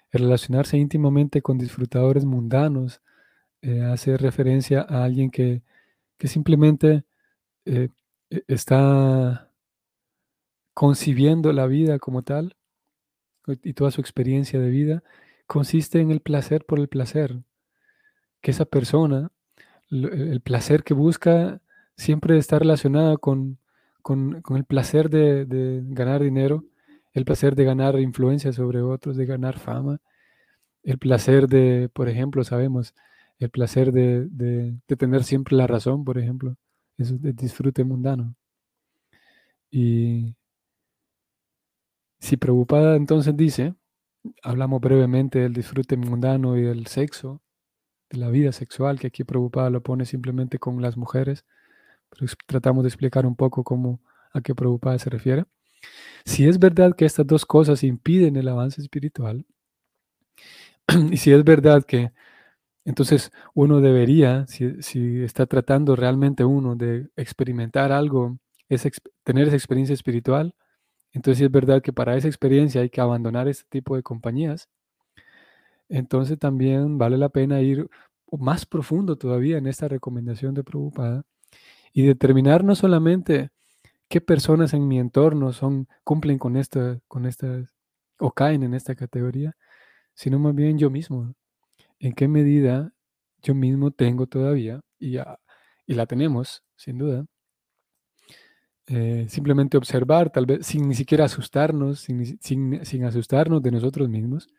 El 0.10 0.21
relacionarse 0.21 0.78
íntimamente 0.78 1.41
con 1.41 1.58
disfrutadores 1.58 2.23
mundanos 2.23 3.02
eh, 3.62 3.82
hace 3.82 4.15
referencia 4.15 4.86
a 4.88 5.04
alguien 5.04 5.30
que, 5.32 5.63
simplemente 6.23 7.04
eh, 7.65 7.89
e, 8.30 8.43
está 8.47 9.52
concibiendo 10.73 11.52
la 11.52 11.67
vida 11.67 11.99
como 11.99 12.23
tal 12.23 12.56
y 13.63 13.73
toda 13.73 13.91
su 13.91 13.99
experiencia 13.99 14.62
de 14.62 14.69
vida 14.69 15.04
consiste 15.45 15.99
en 15.99 16.12
el 16.12 16.21
placer 16.21 16.63
por 16.65 16.80
el 16.80 16.88
placer. 16.88 17.36
Que 18.41 18.52
esa 18.52 18.63
persona, 18.63 19.30
el 19.91 20.39
placer 20.39 20.84
que 20.86 20.93
busca 20.93 21.62
siempre 21.99 22.38
está 22.38 22.59
relacionado 22.59 23.17
con, 23.19 23.59
con, 24.01 24.41
el 24.55 24.63
placer 24.65 25.09
de, 25.09 25.45
de, 25.45 25.81
ganar 25.83 26.23
dinero, 26.23 26.63
el 27.13 27.25
placer 27.25 27.55
de 27.55 27.65
ganar 27.65 27.99
influencia 27.99 28.53
sobre 28.53 28.81
otros, 28.81 29.17
de 29.17 29.25
ganar 29.25 29.59
fama, 29.59 29.99
el 30.83 30.97
placer 30.97 31.47
de, 31.47 31.89
por 31.93 32.07
ejemplo, 32.09 32.43
sabemos, 32.43 32.95
el 33.38 33.49
placer 33.49 33.91
de, 33.91 34.27
de 34.29 34.95
tener 34.97 35.23
siempre 35.23 35.57
la 35.57 35.67
razón, 35.67 36.05
por 36.05 36.17
ejemplo, 36.17 36.55
es 36.97 37.21
de 37.21 37.33
disfrute 37.33 37.83
mundano. 37.83 38.35
Y 39.71 40.35
si 42.19 42.38
preocupada 42.38 42.95
entonces 42.95 43.35
dice, 43.35 43.75
hablamos 44.41 44.81
brevemente 44.81 45.39
del 45.39 45.53
disfrute 45.53 45.97
mundano 45.97 46.57
y 46.57 46.62
del 46.62 46.88
sexo, 46.88 47.41
de 48.09 48.19
la 48.19 48.29
vida 48.29 48.53
sexual, 48.53 48.99
que 48.99 49.07
aquí 49.07 49.23
preocupada 49.25 49.69
lo 49.69 49.83
pone 49.83 50.05
simplemente 50.05 50.59
con 50.59 50.81
las 50.81 50.97
mujeres, 50.97 51.45
tratamos 52.45 52.83
de 52.83 52.89
explicar 52.89 53.25
un 53.25 53.35
poco 53.35 53.63
cómo, 53.63 53.99
a 54.33 54.41
qué 54.41 54.55
preocupada 54.55 54.99
se 54.99 55.09
refiere. 55.09 55.45
Si 56.25 56.47
es 56.47 56.59
verdad 56.59 56.95
que 56.95 57.05
estas 57.05 57.25
dos 57.27 57.45
cosas 57.45 57.83
impiden 57.83 58.35
el 58.35 58.47
avance 58.47 58.81
espiritual, 58.81 59.45
y 61.11 61.17
si 61.17 61.31
es 61.31 61.43
verdad 61.43 61.83
que 61.85 62.11
entonces 62.85 63.31
uno 63.53 63.81
debería, 63.81 64.45
si, 64.47 65.21
está 65.23 65.45
tratando 65.45 65.95
realmente 65.95 66.43
uno 66.45 66.75
de 66.75 67.09
experimentar 67.15 67.91
algo, 67.91 68.39
es 68.69 68.87
tener 69.23 69.47
esa 69.47 69.55
experiencia 69.57 69.93
espiritual, 69.93 70.55
entonces 71.11 71.43
es 71.43 71.51
verdad 71.51 71.81
que 71.81 71.93
para 71.93 72.15
esa 72.17 72.27
experiencia 72.27 72.81
hay 72.81 72.89
que 72.89 73.01
abandonar 73.01 73.47
este 73.47 73.65
tipo 73.69 73.95
de 73.95 74.03
compañías, 74.03 74.69
entonces 75.89 76.37
también 76.39 76.97
vale 76.97 77.17
la 77.17 77.29
pena 77.29 77.61
ir 77.61 77.89
más 78.31 78.65
profundo 78.65 79.17
todavía 79.17 79.57
en 79.57 79.67
esta 79.67 79.87
recomendación 79.87 80.53
de 80.53 80.63
Prabhupada 80.63 81.23
y 81.93 82.06
determinar 82.06 82.63
no 82.63 82.75
solamente 82.75 83.52
qué 84.10 84.21
personas 84.21 84.73
en 84.73 84.88
mi 84.88 84.99
entorno 84.99 85.54
son, 85.54 85.88
cumplen 86.04 86.39
con 86.39 86.58
esta, 86.58 86.99
con 87.08 87.25
esta, 87.25 87.65
o 88.19 88.32
caen 88.32 88.63
en 88.63 88.73
esta 88.73 88.95
categoría, 88.95 89.56
sino 90.13 90.39
más 90.39 90.56
bien 90.56 90.78
yo 90.80 90.89
mismo. 90.89 91.36
En 91.99 92.13
qué 92.13 92.28
medida 92.28 92.93
yo 93.43 93.56
mismo 93.56 93.91
tengo 93.91 94.28
todavía, 94.28 94.82
y, 94.99 95.17
y 95.17 95.93
la 95.95 96.06
tenemos, 96.08 96.63
sin 96.75 96.97
duda, 96.99 97.25
eh, 98.88 99.28
simplemente 99.30 99.78
observar, 99.78 100.32
tal 100.32 100.47
vez 100.47 100.65
sin 100.65 100.88
ni 100.89 100.95
siquiera 100.95 101.25
asustarnos, 101.25 101.99
sin, 101.99 102.39
sin, 102.41 103.04
asustarnos 103.06 103.62
de 103.62 103.69
nosotros 103.71 104.10
mismos 104.10 104.49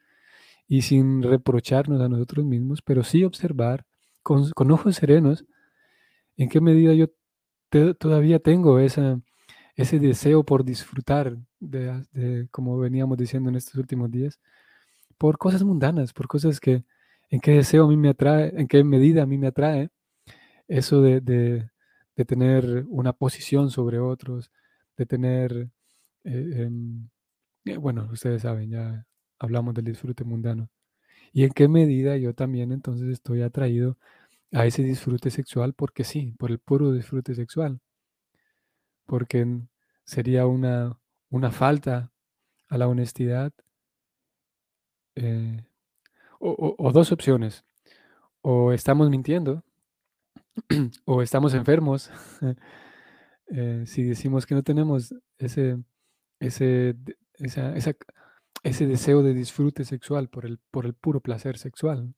y 0.69 0.83
sin 0.83 1.23
reprocharnos 1.23 2.01
a 2.01 2.09
nosotros 2.09 2.45
mismos, 2.47 2.81
pero 2.83 3.03
sí 3.05 3.25
observar 3.25 3.85
con, 4.23 4.51
con 4.53 4.71
ojos 4.71 4.97
serenos 4.97 5.45
en 6.37 6.49
qué 6.49 6.61
medida 6.61 6.95
yo 6.95 7.09
todavía 7.99 8.39
tengo 8.39 8.79
ese 8.79 9.21
deseo 9.77 10.45
por 10.45 10.65
disfrutar 10.65 11.37
de, 11.61 12.05
de, 12.13 12.49
como 12.51 12.79
veníamos 12.79 13.19
diciendo 13.19 13.51
en 13.51 13.57
estos 13.57 13.75
últimos 13.77 14.11
días, 14.11 14.41
por 15.19 15.39
cosas 15.39 15.63
mundanas, 15.65 16.13
por 16.13 16.29
cosas 16.29 16.61
que, 16.61 16.85
en 17.31 17.41
qué 17.41 17.53
deseo 17.53 17.85
a 17.85 17.89
mí 17.89 17.97
me 17.97 18.11
atrae, 18.11 18.53
en 18.57 18.69
qué 18.69 18.83
medida 18.85 19.23
a 19.23 19.27
mí 19.27 19.39
me 19.39 19.49
atrae 19.49 19.91
eso 20.69 21.03
de, 21.03 21.69
tener 22.27 22.85
una 22.89 23.15
posición 23.15 23.71
sobre 23.71 23.99
otros, 23.99 24.53
de 24.97 25.07
tener, 25.07 25.71
eh, 26.25 26.65
em, 26.65 27.09
eh, 27.65 27.79
bueno, 27.79 28.09
ustedes 28.13 28.43
saben, 28.43 28.71
ya 28.71 29.07
hablamos 29.39 29.75
del 29.75 29.87
disfrute 29.87 30.25
mundano. 30.25 30.69
Y 31.33 31.45
en 31.45 31.51
qué 31.53 31.69
medida 31.69 32.17
yo 32.19 32.35
también 32.35 32.73
entonces 32.73 33.09
estoy 33.09 33.43
atraído 33.43 33.97
a 34.53 34.67
ese 34.67 34.83
disfrute 34.83 35.31
sexual, 35.31 35.75
porque 35.75 36.05
sí, 36.05 36.35
por 36.39 36.51
el 36.51 36.59
puro 36.59 36.93
disfrute 36.93 37.35
sexual, 37.35 37.81
porque 39.07 39.47
sería 40.05 40.47
una, 40.47 40.99
una 41.31 41.51
falta 41.51 42.13
a 42.69 42.79
la 42.79 42.89
honestidad 42.89 43.53
eh, 45.17 45.65
o, 46.39 46.93
dos 46.93 47.13
opciones. 47.13 47.65
O 48.43 48.73
estamos 48.73 49.11
mintiendo 49.11 49.63
o 51.05 51.23
estamos 51.23 51.55
enfermos. 51.55 52.11
Eh, 53.53 53.83
si 53.85 54.05
decimos 54.05 54.47
que 54.47 54.55
no 54.55 54.63
tenemos 54.63 55.13
ese, 55.39 55.77
ese, 56.39 56.95
ese 58.63 58.87
deseo 58.87 59.25
de 59.25 59.35
disfrute 59.35 59.85
sexual 59.85 60.29
por 60.29 60.47
el, 60.47 60.59
por 60.71 60.87
el 60.87 60.95
puro 60.95 61.19
placer 61.19 61.59
sexual. 61.59 62.15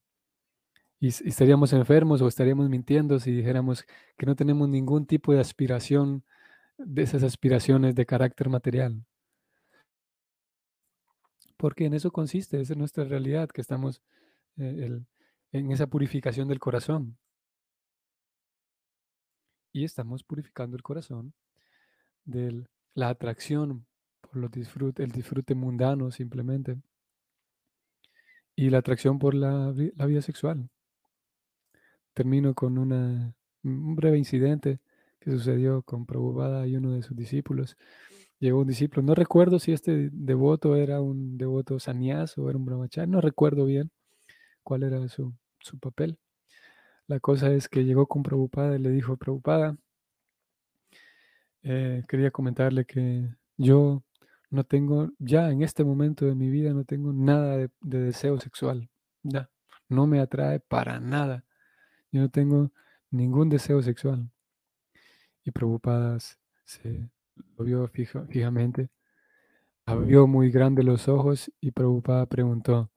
Y, 1.03 1.09
estaríamos 1.09 1.73
enfermos 1.73 2.23
o 2.23 2.29
estaríamos 2.29 2.69
mintiendo 2.69 3.19
si 3.19 3.33
dijéramos 3.33 3.85
que 4.17 4.25
no 4.25 4.37
tenemos 4.37 4.69
ningún 4.69 5.05
tipo 5.05 5.33
de 5.33 5.41
aspiración, 5.41 6.25
de 6.79 7.03
esas 7.03 7.25
aspiraciones 7.25 7.97
de 7.97 8.07
carácter 8.07 8.49
material. 8.49 9.05
Porque 11.57 11.87
en 11.87 11.95
eso 11.95 12.13
consiste, 12.13 12.61
esa 12.61 12.75
es 12.75 12.79
nuestra 12.79 13.03
realidad, 13.03 13.49
que 13.49 13.61
estamos 13.61 14.01
eh, 14.59 15.01
en 15.51 15.73
esa 15.73 15.89
purificación 15.89 16.47
del 16.47 16.61
corazón. 16.61 17.19
Y 19.73 19.83
estamos 19.83 20.23
purificando 20.23 20.77
el 20.77 20.85
corazón 20.85 21.35
de 22.25 22.65
la 22.95 23.09
atracción 23.09 23.87
por 24.21 24.37
los 24.37 24.53
disfrute, 24.53 25.03
el 25.03 25.11
disfrute 25.11 25.57
mundano 25.57 26.13
simplemente. 26.13 26.77
Y 28.55 28.71
la 28.71 28.79
atracción 28.79 29.19
por 29.19 29.35
la, 29.35 29.75
la 29.97 30.07
vida 30.07 30.23
sexual. 30.23 30.71
Termino 32.15 32.55
con 32.55 32.79
una, 32.79 33.35
un 33.63 33.95
breve 33.97 34.19
incidente 34.19 34.81
que 35.21 35.31
sucedió 35.31 35.83
con 35.83 36.07
Prabhupada 36.07 36.67
y 36.67 36.77
uno 36.77 36.93
de 36.93 37.03
sus 37.03 37.17
discípulos. 37.17 37.77
Llegó 38.39 38.61
un 38.61 38.67
discípulo, 38.67 39.03
no 39.03 39.15
recuerdo 39.15 39.59
si 39.59 39.73
este 39.73 40.11
devoto 40.13 40.75
era 40.75 41.01
un 41.01 41.39
devoto 41.39 41.79
sanyas 41.79 42.37
o 42.39 42.49
era 42.51 42.59
un 42.59 42.65
brahmachari, 42.65 43.09
no 43.09 43.21
recuerdo 43.21 43.65
bien 43.67 43.91
cuál 44.65 44.83
era 44.83 45.07
su, 45.09 45.35
papel. 45.81 46.19
La 47.07 47.21
cosa 47.21 47.53
es 47.53 47.69
que 47.69 47.85
llegó 47.85 48.07
con 48.07 48.23
Prabhupada 48.23 48.77
y 48.77 48.81
le 48.81 48.91
dijo, 48.91 49.17
Prabhupada, 49.17 49.77
eh, 51.63 52.03
quería 52.09 52.31
comentarle 52.31 52.85
que 52.85 53.29
yo 53.57 54.03
no 54.51 54.65
tengo, 54.65 55.11
ya 55.19 55.51
en 55.51 55.63
este 55.63 55.85
momento 55.85 56.27
de 56.27 56.35
mi 56.35 56.51
vida, 56.51 56.75
no 56.75 56.85
tengo 56.85 57.13
nada 57.13 57.57
de, 57.57 57.71
deseo 57.81 58.39
sexual. 58.41 58.91
Ya, 59.23 59.49
no 59.89 60.07
me 60.07 60.21
atrae 60.21 60.61
para 60.61 61.01
nada. 61.01 61.45
Yo 62.13 62.21
no 62.21 62.29
tengo 62.29 62.71
ningún 63.11 63.49
deseo 63.49 63.83
sexual. 63.83 64.31
Y 65.45 65.51
Prabhupada 65.51 66.19
se, 66.65 67.11
lo 67.57 67.65
vio 67.65 67.89
fijamente, 67.89 68.91
abrió 69.87 70.27
muy 70.27 70.51
grande 70.51 70.83
los 70.83 71.09
ojos 71.09 71.51
y 71.61 71.71
Prabhupada 71.73 72.27
preguntó, 72.27 72.91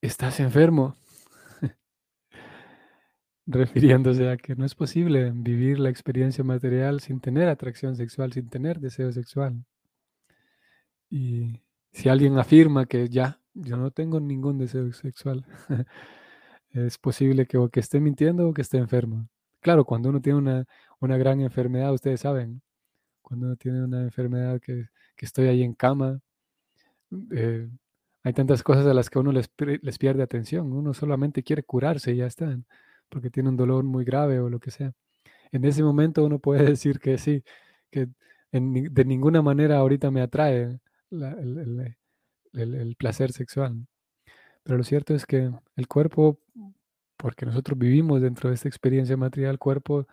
¿estás 0.00 0.40
enfermo? 0.40 0.96
Refiriéndose 3.46 4.30
a 4.30 4.38
que 4.38 4.56
no 4.56 4.64
es 4.64 4.74
posible 4.74 5.30
vivir 5.34 5.78
la 5.78 5.90
experiencia 5.90 6.42
material 6.42 7.00
sin 7.00 7.20
tener 7.20 7.48
atracción 7.48 7.94
sexual, 7.94 8.32
sin 8.32 8.48
tener 8.48 8.80
deseo 8.80 9.12
sexual. 9.12 9.64
Y 11.10 11.60
si 11.92 12.08
alguien 12.08 12.38
afirma 12.38 12.86
que 12.86 13.08
ya, 13.08 13.38
yo 13.52 13.76
no 13.76 13.90
tengo 13.90 14.18
ningún 14.18 14.58
deseo 14.58 14.92
sexual, 14.92 15.44
es 16.74 16.98
posible 16.98 17.46
que 17.46 17.58
que 17.72 17.80
esté 17.80 18.00
mintiendo 18.00 18.48
o 18.48 18.54
que 18.54 18.62
esté 18.62 18.78
enfermo. 18.78 19.28
Claro, 19.60 19.84
cuando 19.84 20.10
uno 20.10 20.20
tiene 20.20 20.38
una, 20.38 20.66
una 21.00 21.16
gran 21.16 21.40
enfermedad, 21.40 21.94
ustedes 21.94 22.20
saben, 22.20 22.62
cuando 23.22 23.46
uno 23.46 23.56
tiene 23.56 23.82
una 23.84 24.02
enfermedad 24.02 24.60
que, 24.60 24.88
que 25.16 25.26
estoy 25.26 25.48
ahí 25.48 25.62
en 25.62 25.74
cama, 25.74 26.20
eh, 27.32 27.68
hay 28.24 28.32
tantas 28.32 28.62
cosas 28.62 28.86
a 28.86 28.94
las 28.94 29.10
que 29.10 29.18
uno 29.18 29.32
les, 29.32 29.50
les, 29.82 29.98
pierde 29.98 30.22
atención. 30.22 30.72
Uno 30.72 30.94
solamente 30.94 31.42
quiere 31.42 31.62
curarse 31.62 32.12
y 32.12 32.16
ya 32.16 32.26
está, 32.26 32.58
porque 33.08 33.30
tiene 33.30 33.50
un 33.50 33.56
dolor 33.56 33.84
muy 33.84 34.04
grave 34.04 34.40
o 34.40 34.50
lo 34.50 34.60
que 34.60 34.70
sea. 34.70 34.92
En 35.52 35.64
ese 35.64 35.82
momento 35.82 36.24
uno 36.24 36.38
puede 36.38 36.64
decir 36.76 36.98
que 36.98 37.18
sí, 37.18 37.44
que 37.90 38.08
de 38.52 39.04
ninguna 39.04 39.42
manera 39.42 39.78
ahorita 39.78 40.10
me 40.10 40.20
atrae 40.22 40.80
el, 41.10 41.94
el 42.52 42.96
placer 42.96 43.32
sexual. 43.32 43.86
Pero 44.64 44.78
lo 44.78 44.84
cierto 44.84 45.14
es 45.14 45.26
que 45.26 45.50
el 45.76 45.88
cuerpo, 45.88 46.38
porque 47.16 47.46
nosotros 47.46 47.78
vivimos 47.78 48.22
dentro 48.22 48.48
de 48.48 48.56
esta 48.56 48.68
experiencia 48.68 49.16
material, 49.16 49.52
el 49.52 49.58
cuerpo 49.58 50.06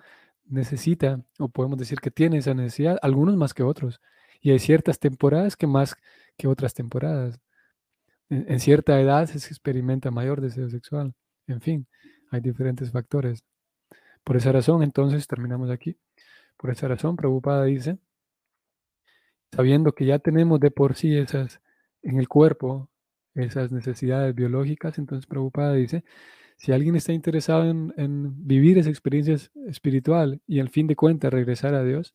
necesita, 0.46 1.22
o 1.40 1.50
podemos 1.50 1.80
decir 1.80 2.00
que 2.00 2.12
tiene 2.12 2.38
esa 2.38 2.54
necesidad, 2.54 3.00
algunos 3.02 3.36
más 3.38 3.54
que 3.54 3.64
otros. 3.64 4.02
Y 4.42 4.52
hay 4.52 4.60
ciertas 4.60 5.00
temporadas 5.00 5.56
que 5.56 5.68
más 5.68 5.96
que 6.38 6.48
otras 6.48 6.74
temporadas. 6.74 7.40
En, 8.30 8.60
cierta 8.60 9.00
edad 9.00 9.26
se 9.28 9.38
experimenta 9.38 10.12
mayor 10.12 10.42
deseo 10.42 10.70
sexual. 10.70 11.14
En 11.48 11.62
fin, 11.62 11.88
hay 12.32 12.42
diferentes 12.42 12.92
factores. 12.92 13.44
Por 14.24 14.38
esa 14.38 14.52
razón, 14.52 14.84
entonces, 14.84 15.28
terminamos 15.28 15.70
aquí. 15.70 15.98
Por 16.58 16.72
esa 16.72 16.88
razón, 16.88 17.16
preocupada 17.16 17.66
dice, 17.66 17.98
sabiendo 19.52 19.94
que 19.94 20.06
ya 20.06 20.20
tenemos 20.20 20.60
de 20.60 20.72
por 20.72 20.96
sí 20.96 21.18
esas 21.18 21.62
en 22.04 22.20
el 22.20 22.28
cuerpo, 22.28 22.90
esas 23.36 23.72
necesidades 23.72 24.36
biológicas, 24.36 24.98
entonces 24.98 25.26
preocupada 25.26 25.74
dice, 25.74 26.04
si 26.58 26.72
alguien 26.72 26.96
está 26.96 27.14
interesado 27.14 27.70
en, 27.70 28.48
vivir 28.48 28.78
esa 28.78 28.90
experiencia 28.90 29.36
espiritual 29.68 30.42
y 30.48 30.60
al 30.60 30.70
fin 30.70 30.88
de 30.88 30.96
cuentas 30.96 31.34
regresar 31.34 31.74
a 31.74 31.84
Dios, 31.84 32.14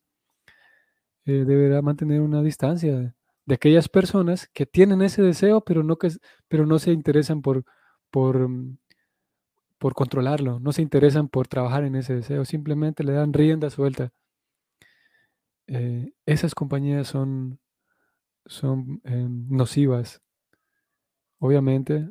eh, 1.25 1.43
deberá 1.45 1.81
mantener 1.81 2.21
una 2.21 2.41
distancia 2.41 3.13
de 3.45 3.55
aquellas 3.55 3.89
personas 3.89 4.47
que 4.53 4.65
tienen 4.65 5.01
ese 5.01 5.21
deseo, 5.21 5.61
pero 5.61 5.83
no, 5.83 5.97
que, 5.97 6.09
pero 6.47 6.65
no 6.65 6.79
se 6.79 6.91
interesan 6.91 7.41
por, 7.41 7.65
por, 8.11 8.47
mm, 8.47 8.77
por 9.77 9.93
controlarlo, 9.93 10.59
no 10.59 10.71
se 10.71 10.81
interesan 10.81 11.29
por 11.29 11.47
trabajar 11.47 11.83
en 11.83 11.95
ese 11.95 12.15
deseo, 12.15 12.45
simplemente 12.45 13.03
le 13.03 13.13
dan 13.13 13.33
rienda 13.33 13.69
suelta. 13.69 14.11
Eh, 15.67 16.13
esas 16.25 16.55
compañías 16.55 17.07
son, 17.07 17.59
son 18.45 19.01
em, 19.03 19.47
nocivas. 19.49 20.21
Obviamente 21.39 22.09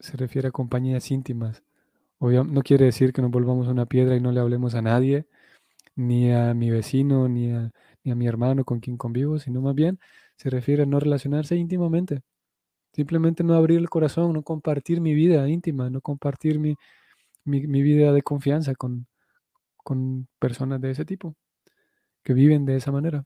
se 0.00 0.16
refiere 0.16 0.48
a 0.48 0.52
compañías 0.52 1.10
íntimas. 1.10 1.62
no 2.20 2.62
quiere 2.62 2.86
decir 2.86 3.12
que 3.12 3.22
nos 3.22 3.30
volvamos 3.30 3.68
una 3.68 3.86
piedra 3.86 4.16
y 4.16 4.20
no 4.20 4.32
le 4.32 4.40
hablemos 4.40 4.74
a 4.74 4.82
nadie, 4.82 5.26
ni 5.96 6.32
a 6.32 6.54
mi 6.54 6.70
vecino, 6.70 7.28
ni 7.28 7.52
a, 7.52 7.72
ni 8.04 8.12
a 8.12 8.14
mi 8.14 8.26
hermano 8.26 8.64
con 8.64 8.80
quien 8.80 8.96
convivo, 8.96 9.38
sino 9.38 9.60
más 9.60 9.74
bien 9.74 9.98
se 10.36 10.50
refiere 10.50 10.84
a 10.84 10.86
no 10.86 11.00
relacionarse 11.00 11.56
íntimamente. 11.56 12.22
Simplemente 12.92 13.44
no 13.44 13.54
abrir 13.54 13.78
el 13.78 13.90
corazón, 13.90 14.32
no 14.32 14.42
compartir 14.42 15.00
mi 15.00 15.14
vida 15.14 15.48
íntima, 15.48 15.90
no 15.90 16.00
compartir 16.00 16.58
mi, 16.60 16.76
mi, 17.44 17.82
vida 17.82 18.12
de 18.12 18.22
confianza 18.22 18.74
con, 18.74 19.06
con 19.78 20.28
personas 20.38 20.80
de 20.80 20.92
ese 20.92 21.04
tipo, 21.04 21.36
que 22.22 22.34
viven 22.34 22.66
de 22.66 22.76
esa 22.76 22.92
manera. 22.92 23.24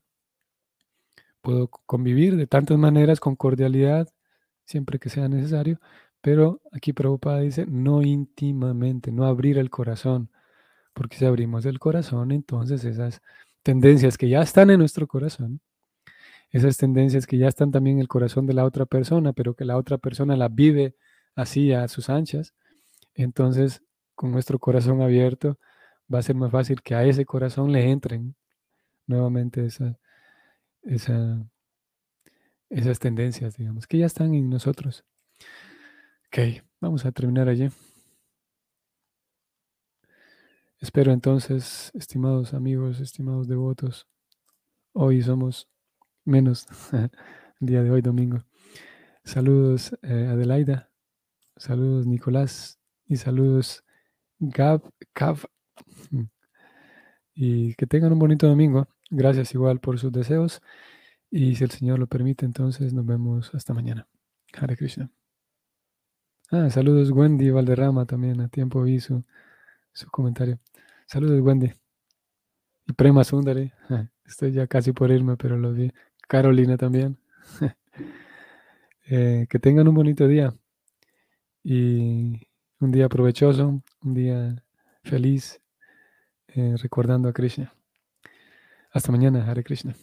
Puedo 1.41 1.67
convivir 1.67 2.37
de 2.37 2.47
tantas 2.47 2.77
maneras 2.77 3.19
con 3.19 3.35
cordialidad, 3.35 4.09
siempre 4.65 4.99
que 4.99 5.09
sea 5.09 5.27
necesario, 5.27 5.79
pero 6.21 6.61
aquí 6.71 6.93
Prabhupada 6.93 7.41
dice 7.41 7.65
no 7.67 8.01
íntimamente, 8.01 9.11
no 9.11 9.25
abrir 9.25 9.57
el 9.57 9.69
corazón, 9.69 10.29
porque 10.93 11.17
si 11.17 11.25
abrimos 11.25 11.65
el 11.65 11.79
corazón, 11.79 12.31
entonces 12.31 12.85
esas 12.85 13.21
tendencias 13.63 14.17
que 14.17 14.29
ya 14.29 14.41
están 14.41 14.69
en 14.69 14.79
nuestro 14.79 15.07
corazón, 15.07 15.61
esas 16.51 16.77
tendencias 16.77 17.27
que 17.27 17.37
ya 17.37 17.47
están 17.47 17.71
también 17.71 17.97
en 17.97 18.01
el 18.01 18.07
corazón 18.07 18.45
de 18.47 18.53
la 18.53 18.65
otra 18.65 18.85
persona, 18.85 19.33
pero 19.33 19.55
que 19.55 19.65
la 19.65 19.77
otra 19.77 19.97
persona 19.97 20.37
la 20.37 20.49
vive 20.49 20.95
así 21.35 21.73
a 21.73 21.87
sus 21.87 22.09
anchas, 22.09 22.53
entonces 23.15 23.81
con 24.15 24.31
nuestro 24.31 24.59
corazón 24.59 25.01
abierto 25.01 25.57
va 26.13 26.19
a 26.19 26.23
ser 26.23 26.35
más 26.35 26.51
fácil 26.51 26.81
que 26.81 26.95
a 26.95 27.03
ese 27.05 27.25
corazón 27.25 27.71
le 27.71 27.89
entren 27.89 28.35
nuevamente 29.07 29.65
esa, 29.65 29.97
esa, 30.83 31.45
esas 32.73 32.99
tendencias, 32.99 33.55
digamos, 33.55 33.87
que 33.87 33.99
ya 33.99 34.05
están 34.05 34.33
en 34.33 34.49
nosotros. 34.49 35.05
Ok, 36.27 36.63
vamos 36.81 37.05
a 37.05 37.11
terminar 37.11 37.47
allí. 37.47 37.69
Espero 40.79 41.13
entonces, 41.13 41.91
estimados 41.93 42.53
amigos, 42.53 42.99
estimados 42.99 43.47
devotos, 43.47 44.07
hoy 44.91 45.21
somos 45.21 45.69
menos, 46.25 46.67
el 46.91 47.09
día 47.59 47.83
de 47.83 47.91
hoy 47.91 48.01
domingo. 48.01 48.43
Saludos 49.23 49.97
eh, 50.01 50.27
Adelaida, 50.29 50.91
saludos 51.55 52.05
Nicolás 52.05 52.79
y 53.05 53.15
saludos 53.17 53.83
Gab, 54.39 54.81
Cav. 55.13 55.45
Y 57.35 57.73
que 57.73 57.87
tengan 57.87 58.13
un 58.13 58.19
bonito 58.19 58.47
domingo. 58.47 58.87
Gracias 59.09 59.55
igual 59.55 59.79
por 59.79 59.97
sus 59.97 60.11
deseos. 60.11 60.61
Y 61.35 61.55
si 61.55 61.63
el 61.63 61.71
Señor 61.71 61.97
lo 61.97 62.05
permite, 62.05 62.45
entonces 62.45 62.93
nos 62.93 63.07
vemos 63.07 63.55
hasta 63.55 63.73
mañana. 63.73 64.07
Hare 64.55 64.77
Krishna. 64.77 65.09
Ah, 66.51 66.69
saludos 66.69 67.09
Wendy 67.09 67.49
Valderrama 67.49 68.05
también, 68.05 68.39
a 68.39 68.49
tiempo 68.49 68.83
vi 68.83 68.99
su, 68.99 69.23
comentario. 70.11 70.59
Saludos 71.07 71.41
Wendy. 71.41 71.73
Y 72.85 72.93
Prema 72.93 73.23
Sundari, 73.23 73.71
estoy 74.23 74.51
ya 74.51 74.67
casi 74.67 74.91
por 74.91 75.09
irme, 75.09 75.35
pero 75.35 75.57
lo 75.57 75.73
vi. 75.73 75.91
Carolina 76.27 76.77
también. 76.77 77.17
Eh, 79.05 79.47
que 79.49 79.59
tengan 79.59 79.85
un 79.89 79.95
bonito 79.95 80.29
día 80.29 80.55
y 81.61 82.47
un 82.79 82.91
día 82.91 83.09
provechoso, 83.09 83.83
un 84.01 84.13
día 84.13 84.63
feliz, 85.03 85.59
eh, 86.47 86.75
recordando 86.81 87.27
a 87.27 87.33
Krishna. 87.33 87.73
Hasta 88.93 89.11
mañana, 89.11 89.45
Hare 89.45 89.61
Krishna. 89.61 89.93